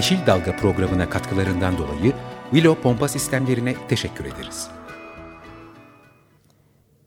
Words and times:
Yeşil 0.00 0.26
Dalga 0.26 0.56
programına 0.56 1.10
katkılarından 1.10 1.78
dolayı 1.78 2.12
Willow 2.50 2.82
Pompa 2.82 3.08
Sistemlerine 3.08 3.74
teşekkür 3.88 4.24
ederiz. 4.24 4.68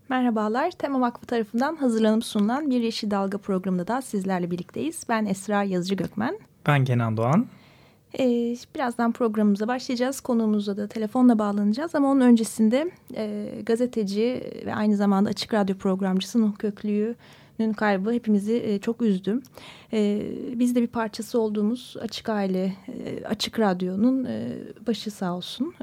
Merhabalar, 0.09 0.71
Tema 0.71 1.01
Vakfı 1.01 1.25
tarafından 1.25 1.75
hazırlanıp 1.75 2.25
sunulan 2.25 2.69
Bir 2.69 2.81
Yeşil 2.81 3.11
Dalga 3.11 3.37
programında 3.37 3.87
da 3.87 4.01
sizlerle 4.01 4.51
birlikteyiz. 4.51 5.05
Ben 5.09 5.25
Esra 5.25 5.63
Yazıcı 5.63 5.95
Gökmen. 5.95 6.39
Ben 6.67 6.85
Kenan 6.85 7.17
Doğan. 7.17 7.47
Ee, 8.19 8.55
birazdan 8.75 9.11
programımıza 9.11 9.67
başlayacağız. 9.67 10.21
Konuğumuzla 10.21 10.77
da 10.77 10.87
telefonla 10.87 11.39
bağlanacağız. 11.39 11.95
Ama 11.95 12.11
onun 12.11 12.21
öncesinde 12.21 12.91
e, 13.15 13.49
gazeteci 13.65 14.53
ve 14.65 14.75
aynı 14.75 14.95
zamanda 14.95 15.29
Açık 15.29 15.53
Radyo 15.53 15.77
programcısı 15.77 16.41
Nuh 16.41 16.57
Köklü'yü 16.57 17.15
kaybı 17.73 18.11
hepimizi 18.11 18.63
e, 18.65 18.79
çok 18.79 19.01
üzdü. 19.01 19.41
E, 19.93 20.21
biz 20.55 20.75
de 20.75 20.81
bir 20.81 20.87
parçası 20.87 21.39
olduğumuz 21.39 21.95
Açık 22.01 22.29
Aile, 22.29 22.73
e, 22.87 23.25
Açık 23.25 23.59
Radyo'nun 23.59 24.27
başı 24.87 25.11
sağ 25.11 25.35
olsun. 25.35 25.73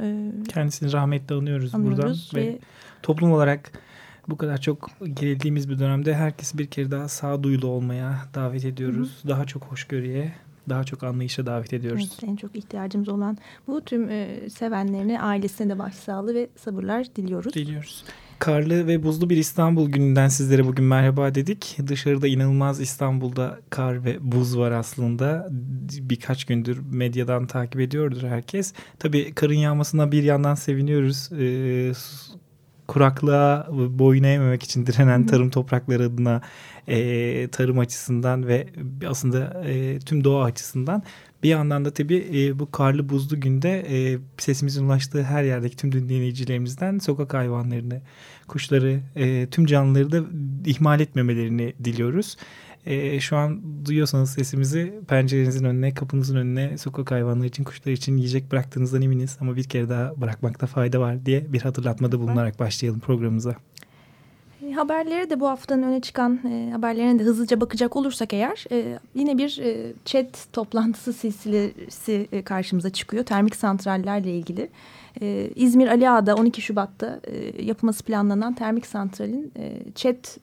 Kendisini 0.49 0.93
rahmetle 0.93 1.35
anıyoruz, 1.35 1.75
anıyoruz 1.75 2.31
buradan. 2.33 2.47
Ve, 2.47 2.53
ve 2.53 2.59
toplum 3.03 3.33
olarak 3.33 3.73
bu 4.29 4.37
kadar 4.37 4.61
çok 4.61 4.91
gerildiğimiz 5.15 5.71
bir 5.71 5.79
dönemde 5.79 6.15
herkesi 6.15 6.59
bir 6.59 6.67
kere 6.67 6.91
daha 6.91 7.09
sağduyulu 7.09 7.67
olmaya 7.67 8.19
davet 8.35 8.65
ediyoruz. 8.65 9.21
Hı. 9.23 9.29
Daha 9.29 9.45
çok 9.45 9.63
hoşgörüye, 9.63 10.33
daha 10.69 10.85
çok 10.85 11.03
anlayışa 11.03 11.47
davet 11.47 11.73
ediyoruz. 11.73 12.11
Evet, 12.13 12.31
en 12.31 12.37
çok 12.37 12.57
ihtiyacımız 12.57 13.09
olan 13.09 13.39
bu 13.67 13.81
tüm 13.81 14.11
e, 14.11 14.51
sevenlerine, 14.51 15.21
ailesine 15.21 15.69
de 15.69 15.79
başsağlığı 15.79 16.35
ve 16.35 16.49
sabırlar 16.57 17.07
diliyoruz. 17.17 17.55
Diliyoruz. 17.55 18.05
Karlı 18.41 18.87
ve 18.87 19.03
buzlu 19.03 19.31
bir 19.31 19.37
İstanbul 19.37 19.89
gününden 19.89 20.29
sizlere 20.29 20.67
bugün 20.67 20.85
merhaba 20.85 21.35
dedik. 21.35 21.79
Dışarıda 21.87 22.29
inanılmaz 22.29 22.81
İstanbul'da 22.81 23.59
kar 23.71 24.05
ve 24.05 24.19
buz 24.21 24.59
var 24.59 24.73
aslında. 24.73 25.49
Birkaç 26.01 26.45
gündür 26.45 26.79
medyadan 26.93 27.47
takip 27.47 27.81
ediyordur 27.81 28.23
herkes. 28.23 28.73
Tabii 28.99 29.35
karın 29.35 29.55
yağmasına 29.55 30.13
bir 30.13 30.23
yandan 30.23 30.55
seviniyoruz. 30.55 31.31
Ee, 31.33 31.93
kuraklığa 32.89 33.67
boyun 33.71 34.23
eğmemek 34.23 34.63
için 34.63 34.87
direnen 34.87 35.27
tarım 35.27 35.51
toprakları 35.51 36.03
adına 36.03 36.41
e, 36.89 37.49
tarım 37.49 37.79
açısından 37.79 38.47
ve 38.47 38.67
aslında 39.07 39.63
e, 39.67 39.99
tüm 39.99 40.25
doğa 40.25 40.45
açısından 40.45 41.03
bir 41.43 41.49
yandan 41.49 41.85
da 41.85 41.91
tabii 41.91 42.29
e, 42.35 42.59
bu 42.59 42.71
karlı 42.71 43.09
buzlu 43.09 43.41
günde 43.41 43.87
e, 43.89 44.19
sesimizin 44.39 44.87
ulaştığı 44.87 45.23
her 45.23 45.45
yerdeki 45.45 45.77
tüm 45.77 45.93
dinleyicilerimizden 45.93 46.99
sokak 46.99 47.35
hayvanlarını, 47.35 48.01
kuşları, 48.49 49.01
e, 49.17 49.47
tüm 49.51 49.67
canlıları 49.67 50.13
da 50.13 50.21
ihmal 50.67 51.01
etmemelerini 51.01 51.75
diliyoruz. 51.85 52.37
E, 52.87 53.21
şu 53.21 53.37
an 53.37 53.63
duyuyorsanız 53.87 54.31
sesimizi 54.31 55.01
pencerenizin 55.09 55.65
önüne, 55.65 55.95
kapınızın 55.95 56.37
önüne 56.37 56.79
sokak 56.79 57.11
hayvanları 57.11 57.47
için, 57.47 57.65
kuşlar 57.65 57.93
için 57.93 58.17
yiyecek 58.17 58.53
bıraktığınızdan 58.53 59.03
eminiz. 59.03 59.37
Ama 59.41 59.57
bir 59.57 59.65
kere 59.65 59.89
daha 59.89 60.21
bırakmakta 60.21 60.67
fayda 60.67 61.01
var 61.01 61.27
diye 61.27 61.53
bir 61.53 61.61
hatırlatmada 61.61 62.19
bulunarak 62.19 62.59
başlayalım 62.59 63.01
programımıza. 63.01 63.57
Haberlere 64.73 65.31
de 65.31 65.41
bu 65.41 65.49
haftanın 65.49 65.83
öne 65.83 66.01
çıkan 66.01 66.41
e, 66.47 66.71
haberlerine 66.73 67.19
de 67.19 67.23
hızlıca 67.23 67.61
bakacak 67.61 67.97
olursak 67.97 68.33
eğer 68.33 68.65
e, 68.73 68.99
yine 69.15 69.39
bir 69.39 69.59
e, 69.59 69.93
chat 70.05 70.53
toplantısı 70.53 71.13
silsilesi 71.13 72.29
e, 72.33 72.43
karşımıza 72.43 72.91
çıkıyor. 72.91 73.25
Termik 73.25 73.57
santrallerle 73.57 74.35
ilgili. 74.35 74.71
E, 75.21 75.51
İzmir 75.55 75.89
Ali 75.89 76.11
Ağa'da 76.11 76.35
12 76.35 76.63
Şubat'ta 76.63 77.21
e, 77.25 77.63
yapılması 77.63 78.05
planlanan 78.05 78.55
termik 78.55 78.87
santralin 78.87 79.53
e, 79.57 79.93
chat 79.95 80.39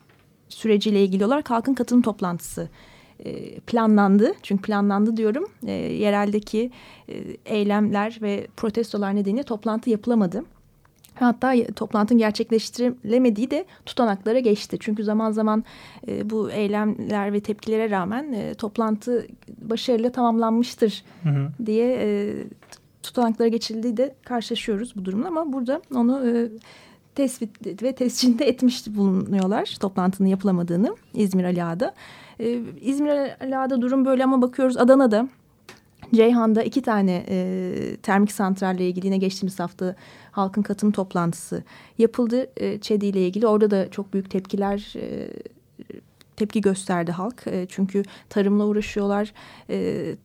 süreciyle 0.48 1.04
ilgili 1.04 1.24
olarak 1.24 1.50
halkın 1.50 1.74
katılım 1.74 2.02
toplantısı 2.02 2.68
e, 3.24 3.60
planlandı. 3.60 4.32
Çünkü 4.42 4.62
planlandı 4.62 5.16
diyorum. 5.16 5.48
E, 5.66 5.72
yereldeki 5.72 6.70
e, 7.08 7.14
eylemler 7.46 8.18
ve 8.22 8.46
protestolar 8.56 9.16
nedeniyle 9.16 9.42
toplantı 9.42 9.90
yapılamadı. 9.90 10.44
Hatta 11.20 11.54
toplantının 11.76 12.18
gerçekleştirilemediği 12.18 13.50
de 13.50 13.64
tutanaklara 13.86 14.38
geçti. 14.38 14.76
Çünkü 14.80 15.04
zaman 15.04 15.30
zaman 15.30 15.64
e, 16.08 16.30
bu 16.30 16.50
eylemler 16.50 17.32
ve 17.32 17.40
tepkilere 17.40 17.90
rağmen 17.90 18.32
e, 18.32 18.54
toplantı 18.54 19.26
başarıyla 19.62 20.12
tamamlanmıştır 20.12 21.04
hı 21.22 21.28
hı. 21.28 21.66
diye 21.66 21.98
e, 22.00 22.34
tutanaklara 23.02 23.48
geçildiği 23.48 23.96
de 23.96 24.14
karşılaşıyoruz 24.24 24.96
bu 24.96 25.04
durumla. 25.04 25.28
Ama 25.28 25.52
burada 25.52 25.82
onu 25.94 26.28
e, 26.28 26.48
tespit 27.14 27.82
ve 27.82 27.92
tescilde 27.92 28.48
etmiş 28.48 28.86
bulunuyorlar 28.86 29.76
toplantının 29.80 30.28
yapılamadığını 30.28 30.96
İzmir 31.14 31.44
Ali 31.44 31.64
Ağa'da. 31.64 31.94
Ee, 32.40 32.60
İzmir 32.80 33.10
Ali 33.40 33.58
Ağa'da 33.58 33.80
durum 33.80 34.04
böyle 34.04 34.24
ama 34.24 34.42
bakıyoruz 34.42 34.76
Adana'da 34.76 35.28
Ceyhan'da 36.14 36.62
iki 36.62 36.82
tane 36.82 37.24
e, 37.28 37.96
termik 38.02 38.32
santralle 38.32 38.88
ilgili 38.88 39.06
yine 39.06 39.18
geçtiğimiz 39.18 39.60
hafta 39.60 39.94
halkın 40.30 40.62
katılım 40.62 40.92
toplantısı 40.92 41.64
yapıldı 41.98 42.50
e, 42.56 42.80
ÇEDİ 42.80 43.06
ile 43.06 43.26
ilgili. 43.26 43.46
Orada 43.46 43.70
da 43.70 43.90
çok 43.90 44.12
büyük 44.12 44.30
tepkiler 44.30 44.94
e, 44.96 45.30
tepki 46.36 46.60
gösterdi 46.60 47.12
halk. 47.12 47.46
E, 47.46 47.66
çünkü 47.68 48.02
tarımla 48.28 48.66
uğraşıyorlar. 48.66 49.32
E, 49.70 50.16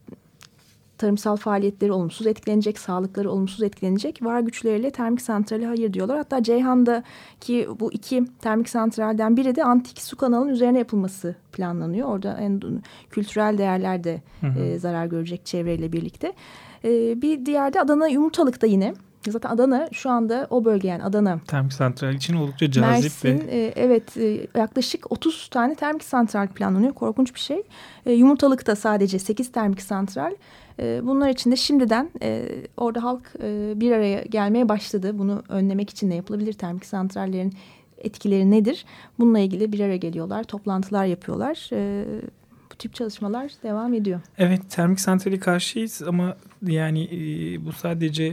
tarımsal 0.97 1.35
faaliyetleri 1.35 1.91
olumsuz 1.91 2.27
etkilenecek, 2.27 2.79
sağlıkları 2.79 3.31
olumsuz 3.31 3.63
etkilenecek. 3.63 4.23
Var 4.23 4.39
güçleriyle 4.39 4.91
termik 4.91 5.21
santrale 5.21 5.65
hayır 5.65 5.93
diyorlar. 5.93 6.17
Hatta 6.17 6.43
Ceyhan'daki 6.43 7.67
bu 7.79 7.93
iki 7.93 8.25
termik 8.41 8.69
santralden 8.69 9.37
biri 9.37 9.55
de 9.55 9.63
antik 9.63 10.01
su 10.01 10.17
kanalının 10.17 10.49
üzerine 10.49 10.77
yapılması 10.77 11.35
planlanıyor. 11.51 12.07
Orada 12.07 12.37
en 12.39 12.61
kültürel 13.09 13.57
değerler 13.57 14.03
de 14.03 14.21
hı 14.41 14.47
hı. 14.47 14.59
E, 14.59 14.79
zarar 14.79 15.05
görecek 15.05 15.45
çevreyle 15.45 15.91
birlikte. 15.91 16.33
E, 16.83 17.21
bir 17.21 17.45
diğerde 17.45 17.81
Adana 17.81 18.07
Yumurtalık'ta 18.07 18.67
yine 18.67 18.93
Zaten 19.31 19.49
Adana 19.49 19.89
şu 19.91 20.09
anda 20.09 20.47
o 20.49 20.65
bölge 20.65 20.87
yani 20.87 21.03
Adana. 21.03 21.39
Termik 21.47 21.73
santral 21.73 22.13
için 22.13 22.35
oldukça 22.35 22.71
cazip. 22.71 23.23
Mersin, 23.23 23.47
ve... 23.47 23.51
e, 23.51 23.73
evet 23.75 24.17
e, 24.17 24.47
yaklaşık 24.55 25.11
30 25.11 25.47
tane 25.47 25.75
termik 25.75 26.03
santral 26.03 26.47
planlanıyor. 26.47 26.93
Korkunç 26.93 27.35
bir 27.35 27.39
şey. 27.39 27.63
E, 28.05 28.11
Yumurtalık'ta 28.11 28.75
sadece 28.75 29.19
8 29.19 29.51
termik 29.51 29.81
santral. 29.81 30.31
E, 30.79 31.01
bunlar 31.03 31.29
için 31.29 31.51
de 31.51 31.55
şimdiden 31.55 32.09
e, 32.21 32.49
orada 32.77 33.03
halk 33.03 33.33
e, 33.43 33.73
bir 33.75 33.91
araya 33.91 34.21
gelmeye 34.21 34.69
başladı. 34.69 35.19
Bunu 35.19 35.43
önlemek 35.49 35.89
için 35.89 36.09
ne 36.09 36.15
yapılabilir? 36.15 36.53
Termik 36.53 36.85
santrallerin 36.85 37.53
etkileri 37.97 38.51
nedir? 38.51 38.85
Bununla 39.19 39.39
ilgili 39.39 39.71
bir 39.71 39.79
araya 39.79 39.97
geliyorlar, 39.97 40.43
toplantılar 40.43 41.05
yapıyorlar. 41.05 41.69
E, 41.73 42.05
bu 42.71 42.75
tip 42.75 42.93
çalışmalar 42.93 43.51
devam 43.63 43.93
ediyor. 43.93 44.19
Evet, 44.37 44.61
termik 44.69 44.99
santrali 44.99 45.39
karşıyız 45.39 46.01
ama 46.01 46.37
yani 46.61 47.03
e, 47.03 47.65
bu 47.65 47.71
sadece 47.71 48.23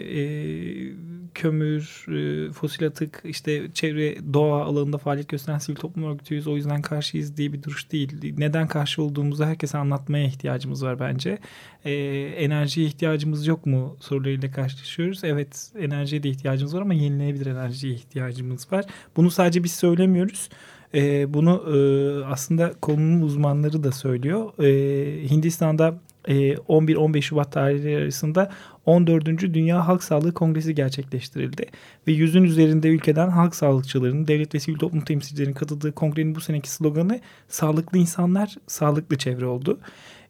kömür, 1.35 2.05
e, 2.09 2.53
fosil 2.53 2.87
atık, 2.87 3.21
işte 3.25 3.73
çevre 3.75 4.35
doğa 4.35 4.65
alanında 4.65 4.99
faaliyet 4.99 5.29
gösteren 5.29 5.59
sivil 5.59 5.77
toplum 5.77 6.05
örgütüyüz. 6.05 6.47
O 6.47 6.57
yüzden 6.57 6.83
karşıyız 6.83 7.37
diye 7.37 7.53
bir 7.53 7.63
duruş 7.63 7.93
değil. 7.93 8.35
Neden 8.39 8.69
karşı 8.69 9.03
olduğumuzu 9.03 9.45
herkese 9.45 9.79
anlatmaya 9.79 10.25
ihtiyacımız 10.25 10.85
var 10.85 11.01
bence. 11.01 11.39
E, 11.85 11.93
enerjiye 12.39 12.87
ihtiyacımız 12.87 13.47
yok 13.47 13.67
mu 13.67 13.97
sorularıyla 14.01 14.51
karşılaşıyoruz. 14.51 15.25
Evet 15.25 15.73
enerjiye 15.79 16.23
de 16.23 16.29
ihtiyacımız 16.29 16.75
var 16.75 16.81
ama 16.81 16.95
yenilenebilir 16.95 17.47
enerjiye 17.47 17.95
ihtiyacımız 17.95 18.73
var. 18.73 18.85
Bunu 19.17 19.31
sadece 19.31 19.65
biz 19.65 19.73
söylemiyoruz. 19.73 20.49
E, 20.95 21.35
bunu 21.35 21.65
e, 21.77 21.79
aslında 22.25 22.73
konunun 22.83 23.23
uzmanları 23.23 23.85
da 23.85 23.93
söylüyor. 23.93 24.65
E, 24.65 25.31
Hindistan'da 25.31 26.01
11-15 26.25 27.19
e, 27.19 27.21
Şubat 27.21 27.53
tarihleri 27.53 28.03
arasında 28.03 28.51
14. 28.87 29.27
Dünya 29.27 29.89
Halk 29.89 30.03
Sağlığı 30.03 30.35
Kongresi 30.35 30.75
gerçekleştirildi. 30.75 31.67
Ve 32.09 32.13
yüzün 32.13 32.43
üzerinde 32.43 32.89
ülkeden 32.89 33.29
halk 33.29 33.55
sağlıkçılarının, 33.55 34.27
devlet 34.27 34.55
ve 34.55 34.61
sivil 34.61 34.79
toplum 34.79 35.01
temsilcilerinin 35.01 35.55
katıldığı 35.55 35.93
kongrenin 35.93 36.35
bu 36.35 36.41
seneki 36.41 36.71
sloganı 36.71 37.21
sağlıklı 37.49 37.99
insanlar, 37.99 38.57
sağlıklı 38.67 39.19
çevre 39.19 39.47
oldu. 39.47 39.79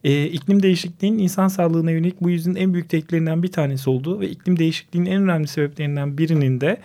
Ee, 0.05 0.25
iklim 0.25 0.63
değişikliğinin 0.63 1.19
insan 1.19 1.49
sağlığına 1.49 1.91
yönelik 1.91 2.21
bu 2.21 2.31
yüzün 2.31 2.55
en 2.55 2.75
büyük 2.75 2.89
tehditlerinden 2.89 3.43
bir 3.43 3.53
tanesi 3.53 3.91
oldu 3.91 4.21
ve 4.21 4.29
iklim 4.29 4.59
değişikliğinin 4.59 5.11
en 5.11 5.23
önemli 5.23 5.49
sebeplerinden 5.49 6.19
birinin 6.19 6.61
de 6.61 6.81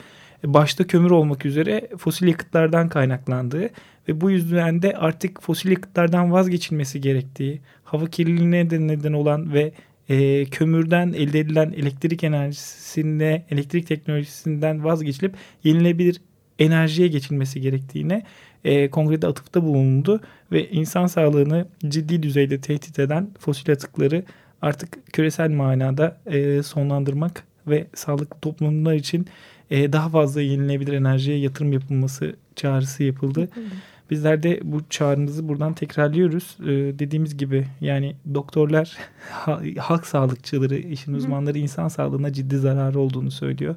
başta 0.53 0.88
kömür 0.88 1.12
olmak 1.12 1.45
üzere 1.45 1.88
fosil 1.97 2.27
yakıtlardan 2.27 2.89
kaynaklandığı 2.89 3.69
ve 4.07 4.21
bu 4.21 4.31
yüzden 4.31 4.81
de 4.81 4.94
artık 4.97 5.42
fosil 5.42 5.69
yakıtlardan 5.69 6.31
vazgeçilmesi 6.31 7.01
gerektiği, 7.01 7.62
hava 7.83 8.06
kirliliğine 8.06 8.69
de 8.69 8.88
neden 8.88 9.13
olan 9.13 9.53
ve 9.53 9.71
e, 10.09 10.45
kömürden 10.45 11.13
elde 11.13 11.39
edilen 11.39 11.74
elektrik 11.77 12.24
enerjisine, 12.24 13.45
elektrik 13.50 13.88
teknolojisinden 13.88 14.83
vazgeçilip 14.83 15.36
yenilebilir 15.63 16.21
enerjiye 16.59 17.07
geçilmesi 17.07 17.62
gerektiğine 17.62 18.24
e, 18.63 18.89
kongrede 18.89 19.27
atıfta 19.27 19.63
bulundu 19.63 20.21
ve 20.51 20.69
insan 20.69 21.07
sağlığını 21.07 21.68
ciddi 21.88 22.24
düzeyde 22.24 22.62
tehdit 22.62 23.00
eden 23.00 23.30
fosil 23.39 23.71
atıkları 23.71 24.24
artık 24.62 25.13
küresel 25.13 25.50
manada 25.50 26.18
e, 26.25 26.63
sonlandırmak 26.63 27.44
ve 27.68 27.88
sağlıklı 27.94 28.39
toplumlar 28.39 28.94
için 28.94 29.27
e, 29.71 29.94
daha 29.94 30.09
fazla 30.09 30.41
yenilebilir 30.41 30.94
enerjiye 30.94 31.38
yatırım 31.38 31.73
yapılması 31.73 32.35
çağrısı 32.56 33.03
yapıldı. 33.03 33.39
Yapıldı. 33.39 33.65
Bizler 34.09 34.44
de 34.44 34.59
bu 34.63 34.81
çağrımızı 34.89 35.47
buradan 35.47 35.73
tekrarlıyoruz. 35.73 36.57
Ee, 36.63 36.67
dediğimiz 37.00 37.38
gibi 37.38 37.67
yani 37.81 38.15
doktorlar, 38.33 38.97
halk 39.77 40.07
sağlıkçıları, 40.07 40.75
işin 40.75 41.13
uzmanları 41.13 41.57
insan 41.57 41.88
sağlığına 41.88 42.33
ciddi 42.33 42.57
zararı 42.57 43.00
olduğunu 43.00 43.31
söylüyor. 43.31 43.75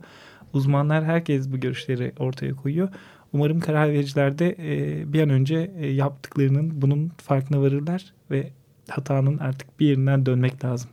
Uzmanlar 0.53 1.05
herkes 1.05 1.53
bu 1.53 1.61
görüşleri 1.61 2.13
ortaya 2.19 2.55
koyuyor. 2.55 2.89
Umarım 3.33 3.61
karar 3.61 3.93
vericiler 3.93 4.39
de 4.39 4.57
e, 4.59 5.13
bir 5.13 5.23
an 5.23 5.31
önce 5.31 5.71
e, 5.79 5.87
yaptıklarının 5.87 6.83
bunun 6.83 7.13
farkına 7.17 7.61
varırlar 7.61 8.13
ve 8.31 8.51
hatanın 8.89 9.39
artık 9.39 9.81
bir 9.81 9.87
yerinden 9.87 10.27
dönmek 10.27 10.65
lazım. 10.65 10.91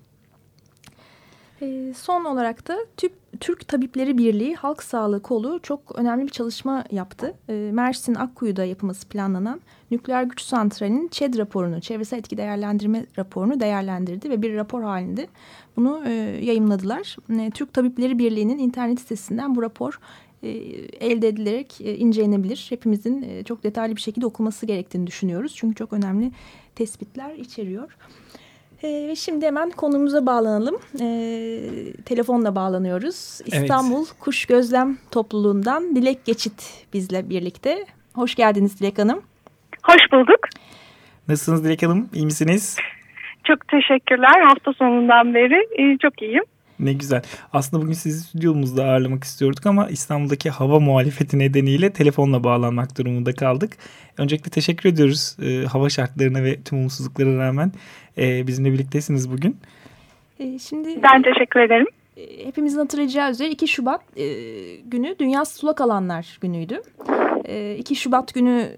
E, 1.65 1.93
son 1.93 2.25
olarak 2.25 2.67
da 2.67 2.77
Türk 3.39 3.67
Tabipleri 3.67 4.17
Birliği 4.17 4.55
Halk 4.55 4.83
Sağlığı 4.83 5.21
Kolu 5.21 5.59
çok 5.63 5.99
önemli 5.99 6.23
bir 6.23 6.31
çalışma 6.31 6.83
yaptı. 6.91 7.33
E, 7.49 7.69
Mersin 7.73 8.15
Akkuyu'da 8.15 8.65
yapılması 8.65 9.07
planlanan 9.07 9.61
nükleer 9.91 10.23
güç 10.23 10.41
santralinin 10.41 11.07
ÇED 11.07 11.37
raporunu, 11.37 11.81
çevresel 11.81 12.17
etki 12.17 12.37
değerlendirme 12.37 13.05
raporunu 13.17 13.59
değerlendirdi 13.59 14.29
ve 14.29 14.41
bir 14.41 14.55
rapor 14.55 14.83
halinde 14.83 15.27
bunu 15.77 16.03
e, 16.05 16.11
yayımladılar. 16.43 17.17
E, 17.39 17.51
Türk 17.51 17.73
Tabipleri 17.73 18.19
Birliği'nin 18.19 18.57
internet 18.57 18.99
sitesinden 18.99 19.55
bu 19.55 19.61
rapor 19.61 19.99
e, 20.43 20.49
elde 20.99 21.27
edilerek 21.27 21.81
e, 21.81 21.95
incelenebilir. 21.97 22.65
Hepimizin 22.69 23.21
e, 23.21 23.43
çok 23.43 23.63
detaylı 23.63 23.95
bir 23.95 24.01
şekilde 24.01 24.25
okuması 24.25 24.65
gerektiğini 24.65 25.07
düşünüyoruz. 25.07 25.53
Çünkü 25.55 25.75
çok 25.75 25.93
önemli 25.93 26.31
tespitler 26.75 27.35
içeriyor. 27.35 27.97
E, 28.85 29.07
ve 29.07 29.15
şimdi 29.15 29.45
hemen 29.45 29.69
konumuza 29.69 30.25
bağlanalım. 30.25 30.75
E, 31.01 31.07
telefonla 32.05 32.55
bağlanıyoruz. 32.55 33.41
İstanbul 33.45 33.97
evet. 33.97 34.19
Kuş 34.19 34.45
Gözlem 34.45 34.97
Topluluğundan 35.11 35.95
Dilek 35.95 36.25
Geçit 36.25 36.85
bizle 36.93 37.29
birlikte. 37.29 37.85
Hoş 38.13 38.35
geldiniz 38.35 38.79
Dilek 38.79 38.99
Hanım. 38.99 39.21
Hoş 39.83 40.11
bulduk. 40.11 40.39
Nasılsınız 41.27 41.63
Dilek 41.63 41.83
Hanım? 41.83 42.09
İyi 42.13 42.25
misiniz? 42.25 42.77
Çok 43.43 43.67
teşekkürler. 43.67 44.41
Hafta 44.41 44.73
sonundan 44.73 45.33
beri 45.33 45.97
çok 46.01 46.21
iyiyim. 46.21 46.43
Ne 46.79 46.93
güzel. 46.93 47.21
Aslında 47.53 47.83
bugün 47.83 47.93
sizi 47.93 48.19
stüdyomuzda 48.23 48.85
ağırlamak 48.85 49.23
istiyorduk 49.23 49.65
ama 49.65 49.89
İstanbul'daki 49.89 50.49
hava 50.49 50.79
muhalefeti 50.79 51.39
nedeniyle 51.39 51.93
telefonla 51.93 52.43
bağlanmak 52.43 52.97
durumunda 52.97 53.33
kaldık. 53.33 53.77
Öncelikle 54.17 54.51
teşekkür 54.51 54.89
ediyoruz 54.89 55.37
e, 55.41 55.65
hava 55.65 55.89
şartlarına 55.89 56.43
ve 56.43 56.61
tüm 56.61 56.79
umutsuzluklara 56.79 57.37
rağmen 57.37 57.71
e, 58.17 58.47
bizimle 58.47 58.73
birliktesiniz 58.73 59.31
bugün. 59.31 59.57
E, 60.39 60.59
şimdi 60.59 61.03
Ben 61.03 61.21
teşekkür 61.21 61.59
ederim. 61.59 61.87
E, 62.17 62.47
hepimizin 62.47 62.79
hatırlayacağı 62.79 63.31
üzere 63.31 63.49
2 63.49 63.67
Şubat 63.67 64.01
e, 64.17 64.25
günü 64.75 65.15
Dünya 65.19 65.45
Sulak 65.45 65.81
Alanlar 65.81 66.37
günüydü. 66.41 66.81
E, 67.45 67.75
2 67.75 67.95
Şubat 67.95 68.33
günü 68.33 68.69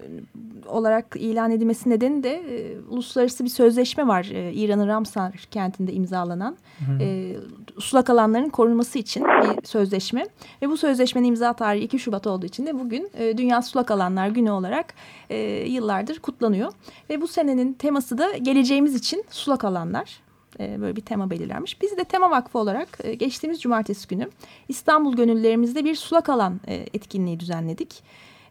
olarak 0.68 1.16
ilan 1.16 1.50
edilmesi 1.50 1.90
nedeni 1.90 2.22
de 2.22 2.30
e, 2.30 2.80
uluslararası 2.90 3.44
bir 3.44 3.48
sözleşme 3.48 4.06
var. 4.06 4.24
E, 4.32 4.52
İran'ın 4.52 4.88
Ramsar 4.88 5.32
kentinde 5.50 5.92
imzalanan 5.92 6.56
e, 7.00 7.36
sulak 7.78 8.10
alanların 8.10 8.48
korunması 8.48 8.98
için 8.98 9.24
bir 9.24 9.66
sözleşme. 9.66 10.26
Ve 10.62 10.68
bu 10.68 10.76
sözleşmenin 10.76 11.28
imza 11.28 11.52
tarihi 11.52 11.84
2 11.84 11.98
Şubat 11.98 12.26
olduğu 12.26 12.46
için 12.46 12.66
de 12.66 12.78
bugün 12.78 13.10
e, 13.14 13.38
Dünya 13.38 13.62
Sulak 13.62 13.90
Alanlar 13.90 14.28
Günü 14.28 14.50
olarak 14.50 14.94
e, 15.30 15.36
yıllardır 15.68 16.18
kutlanıyor. 16.18 16.72
Ve 17.10 17.20
bu 17.20 17.28
senenin 17.28 17.72
teması 17.72 18.18
da 18.18 18.36
geleceğimiz 18.36 18.94
için 18.94 19.24
sulak 19.30 19.64
alanlar 19.64 20.20
e, 20.60 20.80
böyle 20.80 20.96
bir 20.96 21.00
tema 21.00 21.30
belirlenmiş. 21.30 21.82
Biz 21.82 21.96
de 21.96 22.04
Tema 22.04 22.30
Vakfı 22.30 22.58
olarak 22.58 22.88
e, 23.04 23.14
geçtiğimiz 23.14 23.60
cumartesi 23.60 24.08
günü 24.08 24.28
İstanbul 24.68 25.16
Gönüllerimizde 25.16 25.84
bir 25.84 25.94
sulak 25.94 26.28
alan 26.28 26.60
e, 26.68 26.74
etkinliği 26.74 27.40
düzenledik 27.40 28.02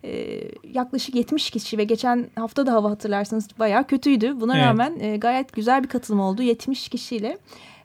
e, 0.03 0.41
yaklaşık 0.73 1.15
70 1.15 1.49
kişi 1.49 1.77
ve 1.77 1.83
geçen 1.83 2.29
hafta 2.35 2.65
da 2.65 2.73
hava 2.73 2.89
hatırlarsanız 2.89 3.47
bayağı 3.59 3.87
kötüydü. 3.87 4.41
Buna 4.41 4.57
evet. 4.57 4.65
rağmen 4.65 4.99
e, 4.99 5.17
gayet 5.17 5.53
güzel 5.53 5.83
bir 5.83 5.89
katılım 5.89 6.19
oldu 6.19 6.41
70 6.41 6.89
kişiyle. 6.89 7.37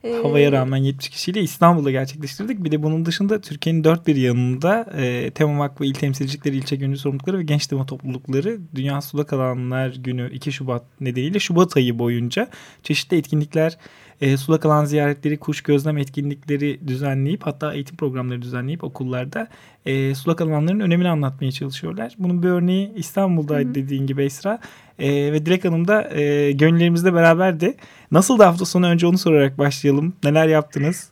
E, 0.04 0.12
Havaya 0.22 0.52
rağmen 0.52 0.76
70 0.76 1.08
kişiyle 1.08 1.40
İstanbul'da 1.40 1.90
gerçekleştirdik. 1.90 2.64
Bir 2.64 2.72
de 2.72 2.82
bunun 2.82 3.06
dışında 3.06 3.40
Türkiye'nin 3.40 3.84
dört 3.84 4.06
bir 4.06 4.16
yanında 4.16 4.86
e, 4.96 5.30
Tema 5.30 5.58
Vakfı 5.58 5.84
il 5.84 5.94
temsilcilikleri, 5.94 6.56
ilçe 6.56 6.76
gönüllü 6.76 6.96
sorumlulukları 6.96 7.38
ve 7.38 7.42
genç 7.42 7.66
tema 7.66 7.86
toplulukları 7.86 8.60
Dünya 8.74 9.00
Sulak 9.00 9.32
Alanlar 9.32 9.94
Günü 9.94 10.30
2 10.32 10.52
Şubat 10.52 10.84
nedeniyle 11.00 11.38
Şubat 11.38 11.76
ayı 11.76 11.98
boyunca 11.98 12.48
çeşitli 12.82 13.16
etkinlikler 13.16 13.78
e, 14.22 14.36
sulak 14.36 14.66
alan 14.66 14.84
ziyaretleri, 14.84 15.38
kuş 15.38 15.60
gözlem 15.60 15.98
etkinlikleri 15.98 16.80
düzenleyip 16.86 17.46
hatta 17.46 17.74
eğitim 17.74 17.96
programları 17.96 18.42
düzenleyip 18.42 18.84
okullarda 18.84 19.48
e, 19.86 20.14
sulak 20.14 20.40
alanların 20.40 20.80
önemini 20.80 21.08
anlatmaya 21.08 21.52
çalışıyorlar. 21.52 22.14
Bunun 22.18 22.42
bir 22.42 22.48
örneği 22.48 22.92
İstanbul'daydı 22.96 23.66
Hı-hı. 23.66 23.74
dediğin 23.74 24.06
gibi 24.06 24.24
Esra. 24.24 24.58
E, 24.98 25.32
ve 25.32 25.46
Dilek 25.46 25.64
Hanım 25.64 25.88
da 25.88 26.10
e, 26.10 26.52
gönüllerimizle 26.52 27.14
beraberdi. 27.14 27.74
Nasıl 28.10 28.38
da 28.38 28.46
hafta 28.46 28.64
sonu 28.64 28.86
önce 28.86 29.06
onu 29.06 29.18
sorarak 29.18 29.58
başlayalım. 29.58 30.12
Neler 30.24 30.48
yaptınız? 30.48 31.11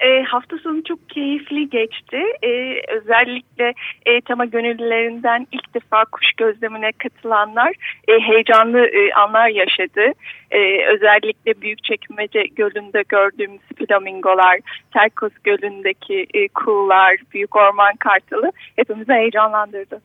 E, 0.00 0.22
hafta 0.22 0.58
sonu 0.58 0.84
çok 0.84 1.08
keyifli 1.08 1.70
geçti. 1.70 2.22
E, 2.42 2.80
özellikle 2.96 3.74
e, 4.06 4.20
tema 4.20 4.44
gönüllülerinden 4.44 5.46
ilk 5.52 5.74
defa 5.74 6.04
kuş 6.04 6.32
gözlemine 6.36 6.92
katılanlar 6.92 7.74
e, 8.08 8.12
heyecanlı 8.20 8.78
e, 8.78 9.12
anlar 9.12 9.48
yaşadı. 9.48 10.12
E, 10.50 10.86
özellikle 10.94 11.60
Büyükçekmece 11.60 12.42
Gölü'nde 12.56 13.02
gördüğümüz 13.08 13.60
flamingolar, 13.78 14.60
Terkos 14.92 15.32
Gölü'ndeki 15.44 16.26
e, 16.34 16.48
kuğular, 16.48 17.16
Büyük 17.34 17.56
Orman 17.56 17.96
Kartalı 17.96 18.52
hepimizi 18.76 19.12
heyecanlandırdı. 19.12 20.00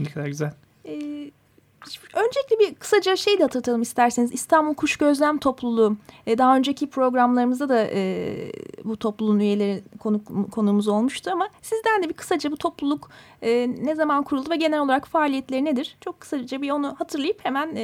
Ne 0.00 0.08
kadar 0.08 0.26
güzel. 0.26 0.52
Ee, 0.88 0.92
Öncelikle 2.14 2.58
bir 2.58 2.74
kısaca 2.74 3.16
şey 3.16 3.38
de 3.38 3.42
hatırlatalım 3.42 3.82
isterseniz. 3.82 4.32
İstanbul 4.32 4.74
Kuş 4.74 4.96
Gözlem 4.96 5.38
Topluluğu. 5.38 5.96
E, 6.26 6.38
daha 6.38 6.56
önceki 6.56 6.90
programlarımızda 6.90 7.68
da 7.68 7.86
e, 7.92 8.52
bu 8.84 8.96
topluluğun 8.96 9.40
üyeleri 9.40 9.82
konu, 9.98 10.20
konuğumuz 10.50 10.88
olmuştu 10.88 11.30
ama 11.32 11.48
sizden 11.62 12.02
de 12.02 12.08
bir 12.08 12.14
kısaca 12.14 12.52
bu 12.52 12.56
topluluk 12.56 13.10
e, 13.42 13.68
ne 13.82 13.94
zaman 13.94 14.22
kuruldu 14.22 14.50
ve 14.50 14.56
genel 14.56 14.80
olarak 14.80 15.06
faaliyetleri 15.06 15.64
nedir? 15.64 15.96
Çok 16.00 16.20
kısaca 16.20 16.62
bir 16.62 16.70
onu 16.70 16.94
hatırlayıp 16.98 17.44
hemen 17.44 17.74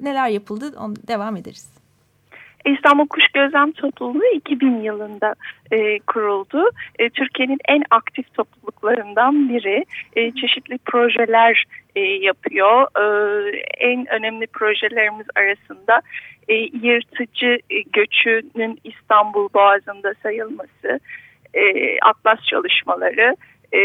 neler 0.00 0.28
yapıldı 0.28 0.74
onu 0.78 0.94
devam 0.96 1.36
ederiz. 1.36 1.79
İstanbul 2.64 3.06
Kuş 3.06 3.28
Gözlem 3.28 3.72
Topluluğu 3.72 4.26
2000 4.34 4.80
yılında 4.80 5.34
e, 5.70 5.98
kuruldu. 5.98 6.70
E, 6.98 7.10
Türkiye'nin 7.10 7.58
en 7.68 7.82
aktif 7.90 8.34
topluluklarından 8.34 9.48
biri. 9.48 9.84
E, 10.16 10.32
çeşitli 10.32 10.78
projeler 10.78 11.64
e, 11.96 12.00
yapıyor. 12.00 12.82
E, 12.82 13.04
en 13.78 14.06
önemli 14.06 14.46
projelerimiz 14.46 15.26
arasında 15.36 16.00
e, 16.48 16.54
yırtıcı 16.54 17.58
e, 17.70 17.80
göçünün 17.80 18.78
İstanbul 18.84 19.48
Boğazı'nda 19.54 20.14
sayılması, 20.22 21.00
e, 21.54 21.98
Atlas 22.00 22.44
çalışmaları 22.44 23.36
e, 23.72 23.80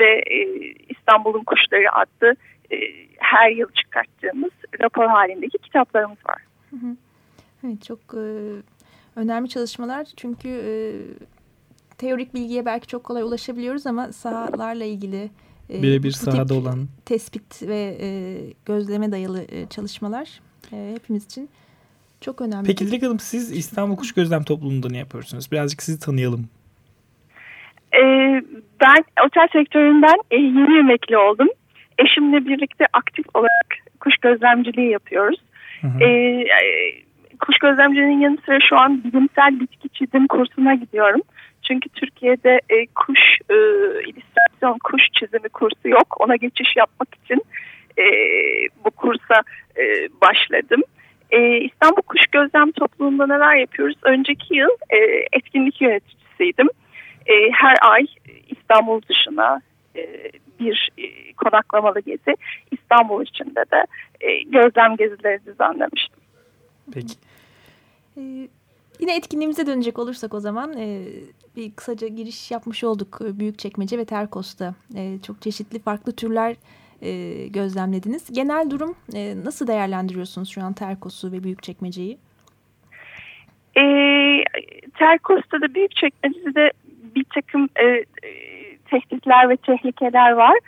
ve 0.00 0.22
e, 0.26 0.40
İstanbul'un 0.88 1.44
Kuşları 1.44 1.92
adlı 1.92 2.36
e, 2.72 2.76
her 3.18 3.50
yıl 3.50 3.68
çıkarttığımız 3.72 4.50
rapor 4.80 5.06
halindeki 5.06 5.58
kitaplarımız 5.58 6.18
var. 6.28 6.42
Hı 6.70 6.76
hı. 6.76 6.96
Evet 7.64 7.82
çok 7.82 7.98
e, 8.14 8.26
önemli 9.16 9.48
çalışmalar 9.48 10.06
çünkü 10.16 10.48
e, 10.48 10.72
teorik 11.98 12.34
bilgiye 12.34 12.64
belki 12.64 12.86
çok 12.86 13.04
kolay 13.04 13.22
ulaşabiliyoruz 13.22 13.86
ama 13.86 14.12
sahalarla 14.12 14.84
ilgili 14.84 15.30
e, 15.70 15.82
birebir 15.82 16.10
sahada 16.10 16.54
olan 16.54 16.88
tespit 17.04 17.62
ve 17.62 17.98
e, 18.00 18.08
gözleme 18.66 19.12
dayalı 19.12 19.44
e, 19.48 19.66
çalışmalar 19.66 20.40
e, 20.72 20.92
hepimiz 20.94 21.24
için 21.24 21.48
çok 22.20 22.40
önemli. 22.40 22.66
Peki 22.66 22.86
Dilek 22.86 23.02
Hanım 23.02 23.18
siz 23.18 23.52
İstanbul 23.52 23.96
Kuş 23.96 24.12
Gözlem 24.12 24.42
Topluluğu'nda 24.42 24.88
ne 24.88 24.98
yapıyorsunuz? 24.98 25.52
Birazcık 25.52 25.82
sizi 25.82 26.00
tanıyalım. 26.00 26.48
Ee, 27.94 28.42
ben 28.80 29.04
otel 29.26 29.48
sektöründen 29.52 30.18
e, 30.30 30.36
yeni 30.36 30.78
emekli 30.78 31.18
oldum. 31.18 31.48
Eşimle 31.98 32.46
birlikte 32.46 32.86
aktif 32.92 33.26
olarak 33.34 33.66
kuş 34.00 34.16
gözlemciliği 34.16 34.90
yapıyoruz. 34.90 35.40
Hı 35.80 35.86
hı. 35.86 36.04
Ee, 36.04 36.44
kuş 37.46 37.58
gözlemcinin 37.58 38.20
yanı 38.20 38.38
sıra 38.46 38.58
şu 38.68 38.76
an 38.80 39.04
bilimsel 39.04 39.60
bitki 39.60 39.88
çizim 39.88 40.26
kursuna 40.26 40.74
gidiyorum. 40.74 41.20
Çünkü 41.62 41.88
Türkiye'de 41.88 42.60
e, 42.70 42.86
kuş 42.86 43.20
e, 43.50 43.54
illüstrasyon, 44.08 44.78
kuş 44.84 45.02
çizimi 45.18 45.48
kursu 45.48 45.88
yok. 45.88 46.20
Ona 46.20 46.36
geçiş 46.36 46.76
yapmak 46.76 47.08
için 47.24 47.42
e, 47.98 48.04
bu 48.84 48.90
kursa 48.90 49.42
e, 49.76 49.82
başladım. 50.20 50.82
E, 51.30 51.58
İstanbul 51.58 52.02
Kuş 52.02 52.26
Gözlem 52.32 52.72
Topluluğu'nda 52.72 53.26
neler 53.26 53.56
yapıyoruz? 53.56 53.96
Önceki 54.02 54.56
yıl 54.56 54.70
e, 54.90 54.98
etkinlik 55.32 55.80
yöneticisiydim. 55.80 56.68
E, 57.26 57.50
her 57.52 57.76
ay 57.80 58.06
İstanbul 58.48 59.02
dışına 59.02 59.60
e, 59.96 60.30
bir 60.60 60.90
e, 60.98 61.32
konaklamalı 61.32 62.00
gezi 62.00 62.36
İstanbul 62.70 63.22
içinde 63.22 63.64
de 63.72 63.86
e, 64.20 64.42
gözlem 64.42 64.96
gezileri 64.96 65.46
düzenlemiştim. 65.46 66.20
Peki. 66.94 67.14
Ee, 68.16 68.48
yine 69.00 69.16
etkinliğimize 69.16 69.66
dönecek 69.66 69.98
olursak 69.98 70.34
o 70.34 70.40
zaman 70.40 70.78
e, 70.78 71.02
bir 71.56 71.72
kısaca 71.72 72.08
giriş 72.08 72.50
yapmış 72.50 72.84
olduk 72.84 73.18
Büyükçekmece 73.20 73.98
ve 73.98 74.04
Terkos'ta. 74.04 74.74
E, 74.96 75.18
çok 75.26 75.42
çeşitli 75.42 75.78
farklı 75.78 76.12
türler 76.12 76.56
e, 77.02 77.46
gözlemlediniz. 77.48 78.32
Genel 78.32 78.70
durum 78.70 78.96
e, 79.14 79.34
nasıl 79.44 79.66
değerlendiriyorsunuz 79.66 80.50
şu 80.50 80.62
an 80.62 80.72
Terkos'u 80.72 81.32
ve 81.32 81.44
Büyükçekmece'yi? 81.44 82.18
E, 83.76 83.82
Terkos'ta 84.98 85.60
da 85.60 85.74
Büyükçekmece'de 85.74 86.72
bir 87.14 87.24
takım 87.34 87.68
e, 87.76 87.84
e, 87.84 88.04
tehditler 88.90 89.48
ve 89.48 89.56
tehlikeler 89.56 90.32
var. 90.32 90.58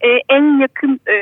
E, 0.00 0.08
en 0.28 0.60
yakın 0.60 1.00
e, 1.08 1.14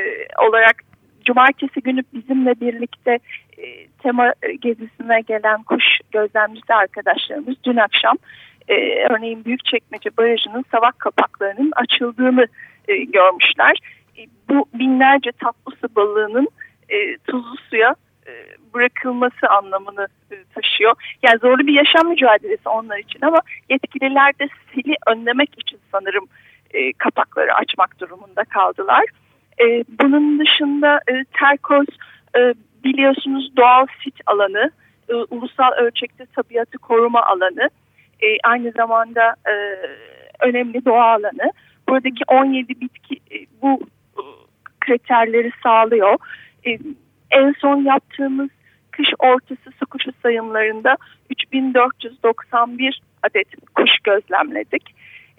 olarak 0.49 0.92
cumartesi 1.25 1.81
günü 1.81 2.03
bizimle 2.15 2.61
birlikte 2.61 3.19
e, 3.59 3.87
tema 4.03 4.33
gezisine 4.61 5.21
gelen 5.21 5.63
kuş 5.63 5.85
gözlemcisi 6.13 6.75
arkadaşlarımız 6.75 7.55
dün 7.65 7.77
akşam 7.77 8.17
e, 8.69 8.75
örneğin 9.11 9.45
Büyükçekmece 9.45 10.11
Barajı'nın 10.17 10.65
savak 10.71 10.99
kapaklarının 10.99 11.73
açıldığını 11.77 12.47
e, 12.89 12.97
görmüşler. 12.97 13.79
E, 14.19 14.27
bu 14.49 14.67
binlerce 14.75 15.33
tatlı 15.33 15.73
su 15.81 15.97
balığının 15.97 16.49
e, 16.89 17.17
tuzlu 17.19 17.57
suya 17.71 17.95
e, 18.27 18.33
bırakılması 18.75 19.49
anlamını 19.49 20.09
e, 20.31 20.35
taşıyor. 20.55 20.95
Yani 21.23 21.39
zorlu 21.39 21.67
bir 21.67 21.75
yaşam 21.75 22.09
mücadelesi 22.09 22.69
onlar 22.69 22.99
için 22.99 23.21
ama 23.23 23.39
yetkililer 23.71 24.39
de 24.39 24.49
seli 24.75 24.97
önlemek 25.07 25.51
için 25.59 25.79
sanırım 25.93 26.25
e, 26.71 26.93
kapakları 26.93 27.55
açmak 27.55 28.01
durumunda 28.01 28.45
kaldılar. 28.45 29.05
E, 29.61 29.85
bunun 30.01 30.39
dışında 30.39 31.01
e, 31.09 31.25
Terkoz 31.39 31.87
e, 32.37 32.55
biliyorsunuz 32.85 33.57
doğal 33.57 33.87
sit 34.05 34.15
alanı, 34.27 34.71
e, 35.09 35.15
ulusal 35.15 35.73
ölçekte 35.73 36.27
tabiatı 36.27 36.79
koruma 36.79 37.23
alanı, 37.23 37.71
e, 38.21 38.27
aynı 38.45 38.71
zamanda 38.71 39.35
e, 39.47 39.55
önemli 40.41 40.85
doğa 40.85 41.05
alanı. 41.05 41.53
Buradaki 41.89 42.25
17 42.29 42.81
bitki 42.81 43.15
e, 43.15 43.47
bu 43.63 43.81
e, 44.17 44.23
kriterleri 44.81 45.51
sağlıyor. 45.63 46.17
E, 46.67 46.79
en 47.31 47.55
son 47.61 47.77
yaptığımız 47.77 48.51
kış 48.91 49.09
ortası 49.19 49.71
su 49.79 49.87
kuşu 49.87 50.11
sayımlarında 50.23 50.97
3491 51.31 53.01
adet 53.23 53.49
kuş 53.75 53.91
gözlemledik. 54.05 54.95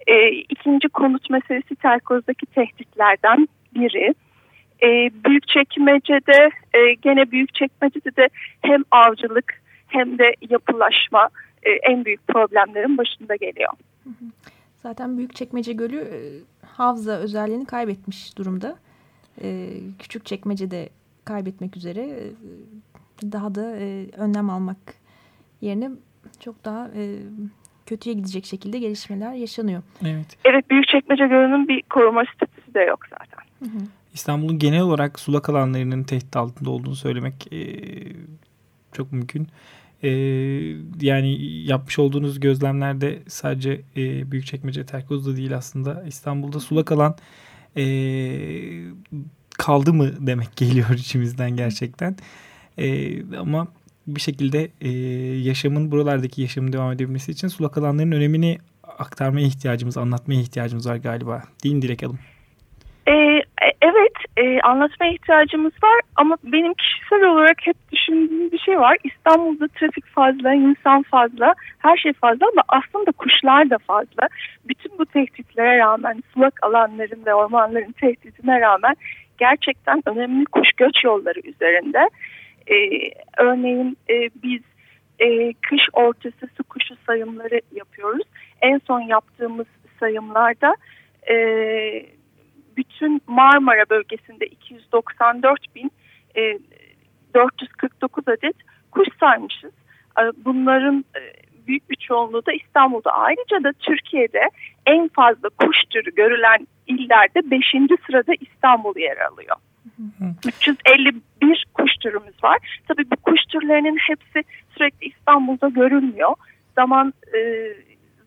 E, 0.08 0.30
ikinci 0.30 0.90
konut 0.90 1.30
meselesi 1.30 1.76
Terkoz'daki 1.76 2.46
tehditlerden 2.46 3.48
biri. 3.76 4.14
E, 4.84 4.88
Büyükçekmece'de 5.26 6.50
e, 6.74 6.94
gene 6.94 7.32
Büyükçekmece'de 7.32 8.16
de 8.16 8.30
hem 8.62 8.84
avcılık 8.92 9.62
hem 9.88 10.18
de 10.18 10.34
yapılaşma 10.50 11.30
e, 11.64 11.72
en 11.72 12.06
büyük 12.06 12.28
problemlerin 12.28 12.98
başında 12.98 13.36
geliyor. 13.36 13.72
Zaten 14.84 15.18
Büyükçekmece 15.18 15.74
Gölü 15.74 15.98
e, 15.98 16.18
havza 16.66 17.12
özelliğini 17.12 17.66
kaybetmiş 17.66 18.38
durumda. 18.38 18.76
E, 19.44 19.70
Küçükçekmece'de 20.00 20.90
kaybetmek 21.26 21.78
üzere 21.78 22.02
e, 22.02 22.22
daha 23.32 23.56
da 23.56 23.76
e, 23.78 24.06
önlem 24.18 24.50
almak 24.50 24.78
yerine 25.62 25.90
çok 26.40 26.66
daha 26.66 26.88
e, 26.88 27.04
kötüye 27.86 28.16
gidecek 28.16 28.46
şekilde 28.46 28.80
gelişmeler 28.80 29.34
yaşanıyor. 29.34 29.82
Evet. 30.02 30.38
Evet 30.46 30.70
Büyükçekmece 30.70 31.28
Gölü'nün 31.28 31.68
bir 31.68 31.82
koruma 31.82 32.24
statüsü 32.36 32.74
de 32.74 32.82
yok 32.82 33.00
zaten. 33.10 33.33
İstanbul'un 34.14 34.60
genel 34.60 34.82
olarak 34.82 35.20
sulak 35.20 35.50
alanlarının 35.50 36.04
tehdit 36.04 36.36
altında 36.36 36.70
olduğunu 36.70 36.96
söylemek 36.96 37.54
e, 37.54 37.80
çok 38.92 39.12
mümkün. 39.12 39.48
E, 40.04 40.10
yani 41.02 41.46
yapmış 41.66 42.00
olduğunuz 42.00 42.40
gözlemlerde 42.40 43.20
sadece 43.28 43.82
e, 43.98 44.32
Büyükçekmece, 44.32 44.86
Terkoz'da 44.86 45.38
değil 45.38 45.58
aslında 45.58 46.04
İstanbul'da 46.08 46.60
sulak 46.60 46.92
alan 46.92 47.16
e, 47.78 47.86
kaldı 49.58 49.94
mı 49.94 50.28
demek 50.28 50.56
geliyor 50.56 50.90
içimizden 50.90 51.56
gerçekten. 51.56 52.16
E, 52.78 53.18
ama 53.38 53.68
bir 54.08 54.22
şekilde 54.22 54.72
e, 54.82 54.90
yaşamın 55.38 55.92
buralardaki 55.92 56.42
yaşamın 56.42 56.74
devam 56.74 56.92
edebilmesi 56.92 57.32
için 57.32 57.48
sulak 57.48 57.78
alanların 57.78 58.12
önemini 58.12 58.58
aktarmaya 58.98 59.48
ihtiyacımız, 59.48 59.98
anlatmaya 59.98 60.42
ihtiyacımız 60.42 60.88
var 60.88 60.96
galiba. 60.96 61.44
Değil 61.64 61.76
mi 61.76 61.82
Dilek 61.82 62.04
Hanım? 62.04 62.20
Evet, 63.08 63.43
e, 64.44 64.62
anlatmaya 64.62 65.12
ihtiyacımız 65.12 65.74
var 65.84 66.00
ama 66.16 66.38
benim 66.44 66.74
kişisel 66.74 67.24
olarak 67.24 67.58
hep 67.68 67.76
düşündüğüm 67.92 68.52
bir 68.52 68.58
şey 68.58 68.80
var. 68.80 68.98
İstanbul'da 69.04 69.68
trafik 69.68 70.06
fazla, 70.06 70.54
insan 70.54 71.04
fazla, 71.04 71.54
her 71.80 71.98
şey 71.98 72.14
fazla 72.14 72.48
ama 72.54 72.64
aslında 72.68 73.12
kuşlar 73.12 73.70
da 73.70 73.78
fazla. 73.78 74.28
Bütün 74.66 74.98
bu 75.00 75.06
tehditlere 75.06 75.78
rağmen, 75.78 76.24
sulak 76.34 76.54
alanların 76.62 77.26
ve 77.26 77.34
ormanların 77.34 77.92
tehditine 77.92 78.62
rağmen 78.62 78.96
gerçekten 79.38 80.02
önemli 80.06 80.46
kuş 80.46 80.72
göç 80.78 81.04
yolları 81.04 81.40
üzerinde. 81.40 82.10
Ee, 82.68 83.12
örneğin 83.38 83.98
e, 84.10 84.30
biz 84.44 84.62
e, 85.20 85.54
kış 85.54 85.82
ortası 85.94 86.48
su 86.58 86.64
kuşu 86.64 86.96
sayımları 87.06 87.62
yapıyoruz. 87.72 88.28
En 88.62 88.82
son 88.88 89.00
yaptığımız 89.00 89.68
sayımlarda 90.00 90.76
e, 91.30 91.36
bütün 92.78 93.22
Marmara 93.28 93.84
bölgesinde 93.90 94.46
294 94.46 95.76
bin 95.76 95.92
e, 96.36 96.60
449 97.36 98.28
adet 98.28 98.56
kuş 98.92 99.08
saymışız. 99.20 99.72
E, 100.20 100.22
bunların 100.46 101.06
e, 101.16 101.22
büyük 101.68 101.90
bir 101.90 101.96
çoğunluğu 101.96 102.46
da 102.46 102.54
İstanbul'da. 102.54 103.12
Ayrıca 103.12 103.64
da 103.64 103.74
Türkiye'de 103.80 104.50
en 104.86 105.08
fazla 105.08 105.50
kuş 105.50 105.78
türü 105.90 106.16
görülen 106.16 106.68
illerde 106.88 107.52
5. 107.52 107.66
sırada 108.08 108.34
İstanbul 108.40 108.98
yer 108.98 109.18
alıyor. 109.18 109.56
351 110.46 111.66
kuş 111.74 111.92
türümüz 112.02 112.44
var. 112.44 112.82
Tabii 112.88 113.12
bu 113.12 113.16
kuş 113.16 113.42
türlerinin 113.50 113.98
hepsi 113.98 114.44
sürekli 114.78 115.08
İstanbul'da 115.08 115.70
görülmüyor. 115.70 116.34
Zaman 116.76 117.14
e, 117.36 117.40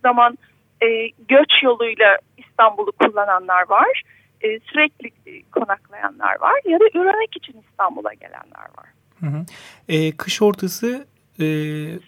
zaman 0.03 0.39
e, 0.83 1.09
göç 1.29 1.63
yoluyla 1.63 2.19
İstanbul'u 2.37 2.93
kullananlar 2.93 3.69
var. 3.69 4.03
E, 4.47 4.61
sürekli 4.73 5.13
konaklayanlar 5.53 6.41
var 6.41 6.61
ya 6.65 6.81
da 6.81 6.85
üremek 6.95 7.37
için 7.37 7.55
İstanbul'a 7.71 8.15
gelenler 8.15 8.69
var. 8.79 8.87
Hı 9.21 9.27
hı. 9.27 9.47
E, 9.89 10.13
kış 10.13 10.43
ortası 10.43 11.07
e, 11.41 11.45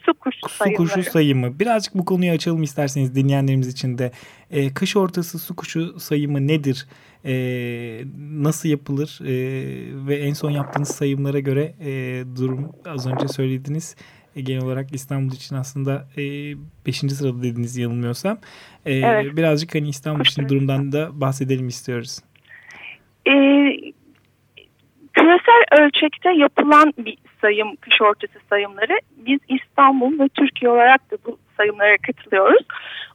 su 0.04 0.14
kuşu, 0.14 0.48
su 0.48 0.64
kuşu 0.76 1.02
sayımı. 1.02 1.58
Birazcık 1.58 1.94
bu 1.94 2.04
konuyu 2.04 2.32
açalım 2.32 2.62
isterseniz 2.62 3.14
dinleyenlerimiz 3.14 3.68
için 3.68 3.98
de. 3.98 4.12
E, 4.50 4.74
kış 4.74 4.96
ortası 4.96 5.38
su 5.38 5.56
kuşu 5.56 6.00
sayımı 6.00 6.46
nedir? 6.46 6.86
E, 7.24 7.34
nasıl 8.18 8.68
yapılır? 8.68 9.20
E, 9.22 9.32
ve 10.06 10.16
en 10.16 10.32
son 10.32 10.50
yaptığınız 10.50 10.88
sayımlara 10.88 11.38
göre 11.38 11.74
e, 11.80 12.24
durum 12.36 12.72
az 12.86 13.06
önce 13.06 13.28
söylediğiniz 13.28 13.96
e, 14.36 14.40
genel 14.40 14.64
olarak 14.64 14.94
İstanbul 14.94 15.34
için 15.34 15.56
aslında 15.56 16.08
5. 16.86 17.04
E, 17.04 17.08
sırada 17.08 17.42
dediniz 17.42 17.76
yanılmıyorsam. 17.76 18.38
E, 18.86 18.94
evet. 18.94 19.36
Birazcık 19.36 19.74
hani 19.74 19.88
İstanbul 19.88 20.24
için 20.24 20.48
durumdan 20.48 20.92
da 20.92 21.20
bahsedelim 21.20 21.68
istiyoruz. 21.68 22.18
E, 23.28 23.34
küresel 25.12 25.84
ölçekte 25.84 26.32
yapılan 26.32 26.92
bir 26.98 27.18
sayım, 27.40 27.76
kış 27.76 28.02
ortası 28.02 28.38
sayımları. 28.50 28.98
Biz 29.16 29.38
İstanbul 29.48 30.18
ve 30.18 30.28
Türkiye 30.28 30.70
olarak 30.70 31.10
da 31.10 31.16
bu 31.26 31.38
sayımlara 31.56 31.96
katılıyoruz. 31.96 32.62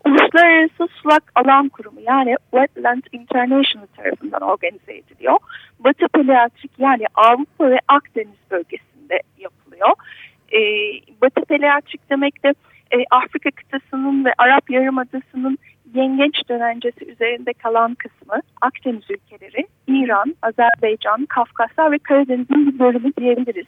Uluslararası 0.05 0.87
Sulak 1.01 1.31
Alan 1.35 1.69
Kurumu 1.69 2.01
yani 2.01 2.35
Wetland 2.51 3.03
International 3.11 3.85
tarafından 3.97 4.41
organize 4.41 4.93
ediliyor. 4.93 5.37
Batı 5.79 6.07
Palearktik 6.07 6.71
yani 6.77 7.05
Avrupa 7.15 7.71
ve 7.71 7.79
Akdeniz 7.87 8.51
bölgesinde 8.51 9.21
yapılıyor. 9.37 9.89
Ee, 10.53 10.59
Batı 11.21 11.41
Palearktik 11.41 12.09
demek 12.09 12.43
de 12.43 12.53
e, 12.91 12.97
Afrika 13.11 13.51
kıtasının 13.51 14.25
ve 14.25 14.33
Arap 14.37 14.69
Yarımadası'nın 14.69 15.57
yengeç 15.95 16.49
dönencesi 16.49 17.05
üzerinde 17.05 17.53
kalan 17.53 17.95
kısmı 17.95 18.41
Akdeniz 18.61 19.03
ülkeleri, 19.09 19.67
İran, 19.87 20.35
Azerbaycan, 20.41 21.25
Kafkasya 21.25 21.91
ve 21.91 21.97
Karadeniz'in 21.97 22.73
bir 22.73 22.79
bölümü 22.79 23.11
diyebiliriz. 23.19 23.67